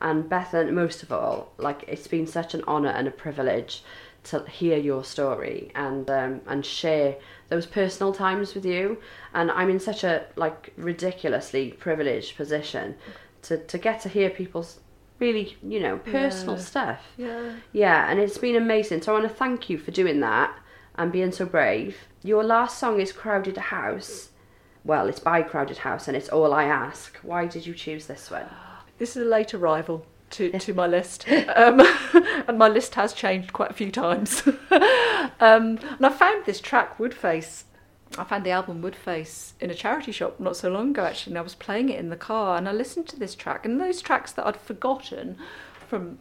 [0.00, 3.82] And Bethan, most of all, like it's been such an honour and a privilege
[4.24, 7.16] to hear your story and um, and share
[7.50, 8.96] those personal times with you.
[9.34, 12.94] And I'm in such a like ridiculously privileged position
[13.42, 14.80] to, to get to hear people's
[15.20, 16.62] really you know personal Yeah.
[16.62, 17.00] stuff.
[17.16, 17.52] Yeah.
[17.72, 19.02] Yeah, and it's been amazing.
[19.02, 20.56] So I want to thank you for doing that
[20.96, 21.96] and being so brave.
[22.22, 24.30] Your last song is Crowded House.
[24.84, 27.16] Well, it's by Crowded House and it's All I Ask.
[27.22, 28.46] Why did you choose this one?
[28.98, 31.80] This is a late arrival to, to my list, um,
[32.48, 34.42] and my list has changed quite a few times.
[35.40, 37.64] um, and I found this track, Woodface.
[38.16, 41.38] I found the album Woodface in a charity shop not so long ago, actually, and
[41.38, 44.00] I was playing it in the car, and I listened to this track, and those
[44.00, 45.36] tracks that I'd forgotten
[45.86, 46.18] from,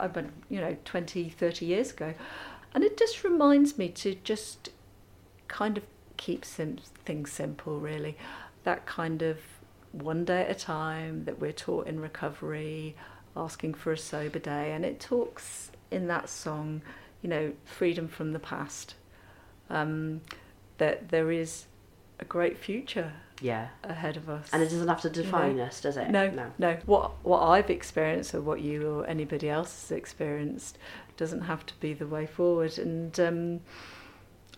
[0.49, 2.13] you know, 20, 30 years ago,
[2.73, 4.69] and it just reminds me to just
[5.47, 5.83] kind of
[6.17, 8.17] keep sim- things simple, really.
[8.63, 9.39] That kind of
[9.91, 12.95] one day at a time that we're taught in recovery,
[13.35, 14.73] asking for a sober day.
[14.73, 16.81] And it talks in that song,
[17.21, 18.95] you know, freedom from the past,
[19.69, 20.21] um,
[20.77, 21.65] that there is
[22.19, 23.67] a great future Yeah.
[23.83, 24.49] ahead of us.
[24.51, 26.09] And it doesn't have to define know, us, does it?
[26.09, 26.51] no, No.
[26.57, 30.77] no, What what I've experienced or what you or anybody else has experienced
[31.17, 32.77] doesn't have to be the way forward.
[32.79, 33.61] And um,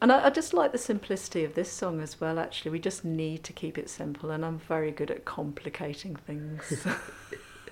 [0.01, 2.39] and I, I just like the simplicity of this song as well.
[2.39, 6.85] Actually, we just need to keep it simple, and I'm very good at complicating things.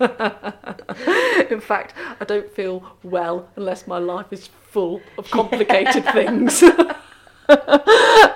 [1.50, 6.62] In fact, I don't feel well unless my life is full of complicated things.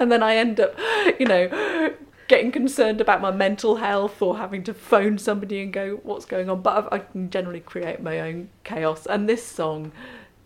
[0.03, 0.76] and then I end up,
[1.18, 1.94] you know,
[2.28, 6.50] getting concerned about my mental health or having to phone somebody and go, what's going
[6.50, 6.61] on?
[6.61, 9.07] But I, I can generally create my own chaos.
[9.07, 9.92] And this song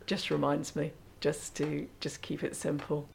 [0.04, 3.08] just reminds me just to just keep it simple.